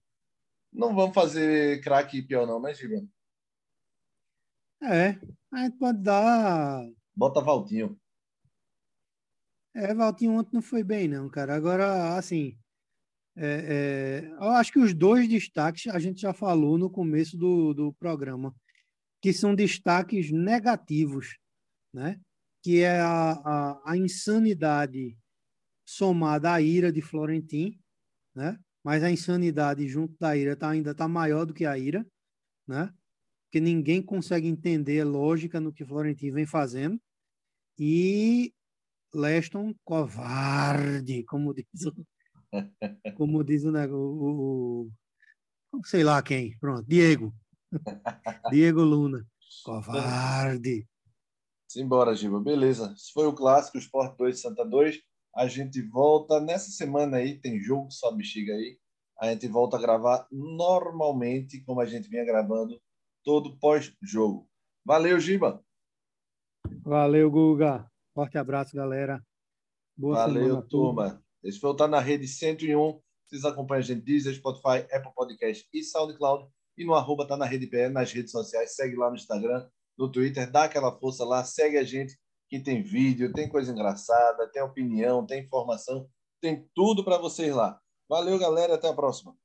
Não 0.72 0.94
vamos 0.94 1.16
fazer 1.16 1.82
craque 1.82 2.22
pior 2.22 2.46
não, 2.46 2.62
né, 2.62 2.72
Giba? 2.72 3.04
É, 4.84 5.20
a 5.52 5.64
gente 5.64 5.80
pode 5.80 6.04
dar... 6.04 6.88
Bota 7.16 7.42
Valtinho. 7.42 8.00
É, 9.74 9.92
Valtinho 9.96 10.34
ontem 10.34 10.52
não 10.54 10.62
foi 10.62 10.84
bem 10.84 11.08
não, 11.08 11.28
cara. 11.32 11.56
Agora, 11.56 12.16
assim, 12.16 12.56
é, 13.36 14.22
é, 14.22 14.32
eu 14.36 14.50
acho 14.52 14.72
que 14.72 14.78
os 14.78 14.94
dois 14.94 15.28
destaques 15.28 15.88
a 15.88 15.98
gente 15.98 16.22
já 16.22 16.32
falou 16.32 16.78
no 16.78 16.92
começo 16.92 17.36
do, 17.36 17.74
do 17.74 17.92
programa, 17.94 18.56
que 19.20 19.34
são 19.34 19.56
destaques 19.56 20.30
negativos, 20.32 21.40
né? 21.92 22.22
Que 22.68 22.82
é 22.82 23.00
a, 23.00 23.32
a, 23.32 23.92
a 23.92 23.98
insanidade 23.98 25.18
somada 25.86 26.52
à 26.52 26.62
ira 26.62 26.92
de 26.92 27.02
Florentin, 27.02 27.80
né? 28.36 28.60
mas 28.84 29.02
a 29.04 29.10
insanidade 29.10 29.88
junto 29.88 30.18
da 30.20 30.36
ira 30.36 30.54
tá, 30.54 30.72
ainda 30.72 30.92
está 30.92 31.08
maior 31.08 31.46
do 31.46 31.54
que 31.54 31.66
a 31.66 31.78
ira, 31.78 32.06
né? 32.68 32.94
porque 33.46 33.62
ninguém 33.62 34.02
consegue 34.02 34.50
entender 34.50 35.00
a 35.00 35.06
lógica 35.06 35.62
no 35.62 35.72
que 35.72 35.86
Florentin 35.86 36.30
vem 36.32 36.46
fazendo, 36.46 37.00
e 37.80 38.54
Leston 39.16 39.74
covarde, 39.86 41.24
como 41.24 41.54
diz, 41.54 41.68
como 43.16 43.46
diz 43.46 43.64
o, 43.64 43.72
o, 43.96 44.92
o 45.72 45.86
sei 45.86 46.04
lá 46.04 46.22
quem, 46.22 46.58
pronto, 46.60 46.86
Diego, 46.86 47.34
Diego 48.52 48.82
Luna, 48.82 49.26
covarde. 49.64 50.86
Simbora, 51.68 52.16
Giba. 52.16 52.40
Beleza. 52.40 52.94
Esse 52.96 53.12
foi 53.12 53.28
o 53.28 53.34
clássico 53.34 53.78
Sport 53.78 54.16
2 54.18 54.40
Santa 54.40 54.64
2. 54.64 55.02
A 55.36 55.48
gente 55.48 55.82
volta 55.82 56.40
nessa 56.40 56.72
semana 56.72 57.18
aí, 57.18 57.38
tem 57.38 57.60
jogo 57.60 57.92
só 57.92 58.10
bexiga 58.12 58.54
aí. 58.54 58.80
A 59.20 59.28
gente 59.28 59.48
volta 59.48 59.76
a 59.76 59.82
gravar 59.82 60.26
normalmente, 60.32 61.62
como 61.66 61.82
a 61.82 61.86
gente 61.86 62.08
vinha 62.08 62.24
gravando, 62.24 62.82
todo 63.24 63.58
pós-jogo. 63.60 64.50
Valeu, 64.86 65.20
Giba. 65.20 65.62
Valeu, 66.84 67.30
Guga. 67.30 67.92
Forte 68.14 68.38
abraço, 68.38 68.76
galera. 68.76 69.22
Boa 69.96 70.16
Valeu, 70.16 70.62
turma. 70.62 71.22
Esse 71.44 71.60
foi 71.60 71.72
o 71.72 71.76
Tá 71.76 71.88
na 71.88 72.00
Rede 72.00 72.28
101. 72.28 73.02
Vocês 73.26 73.44
acompanham 73.44 73.80
a 73.80 73.84
gente 73.84 74.04
Deezer, 74.04 74.34
Spotify, 74.36 74.88
Apple 74.92 75.12
Podcast 75.14 75.68
e 75.74 75.84
SoundCloud. 75.84 76.50
E 76.78 76.86
no 76.86 76.94
arroba 76.94 77.28
Tá 77.28 77.36
na 77.36 77.46
Rede 77.46 77.68
PE 77.68 77.90
nas 77.90 78.14
redes 78.14 78.32
sociais. 78.32 78.76
Segue 78.76 78.96
lá 78.96 79.10
no 79.10 79.16
Instagram 79.16 79.68
no 79.98 80.12
Twitter, 80.12 80.50
dá 80.52 80.66
aquela 80.66 80.92
força 80.98 81.26
lá, 81.26 81.44
segue 81.44 81.78
a 81.78 81.84
gente 81.84 82.18
que 82.50 82.60
tem 82.60 82.82
vídeo, 82.82 83.34
tem 83.34 83.50
coisa 83.50 83.72
engraçada, 83.72 84.50
tem 84.50 84.62
opinião, 84.62 85.26
tem 85.26 85.44
informação, 85.44 86.08
tem 86.42 86.70
tudo 86.74 87.04
para 87.04 87.18
vocês 87.18 87.54
lá. 87.54 87.80
Valeu, 88.08 88.40
galera, 88.40 88.76
até 88.76 88.88
a 88.88 88.94
próxima. 88.94 89.36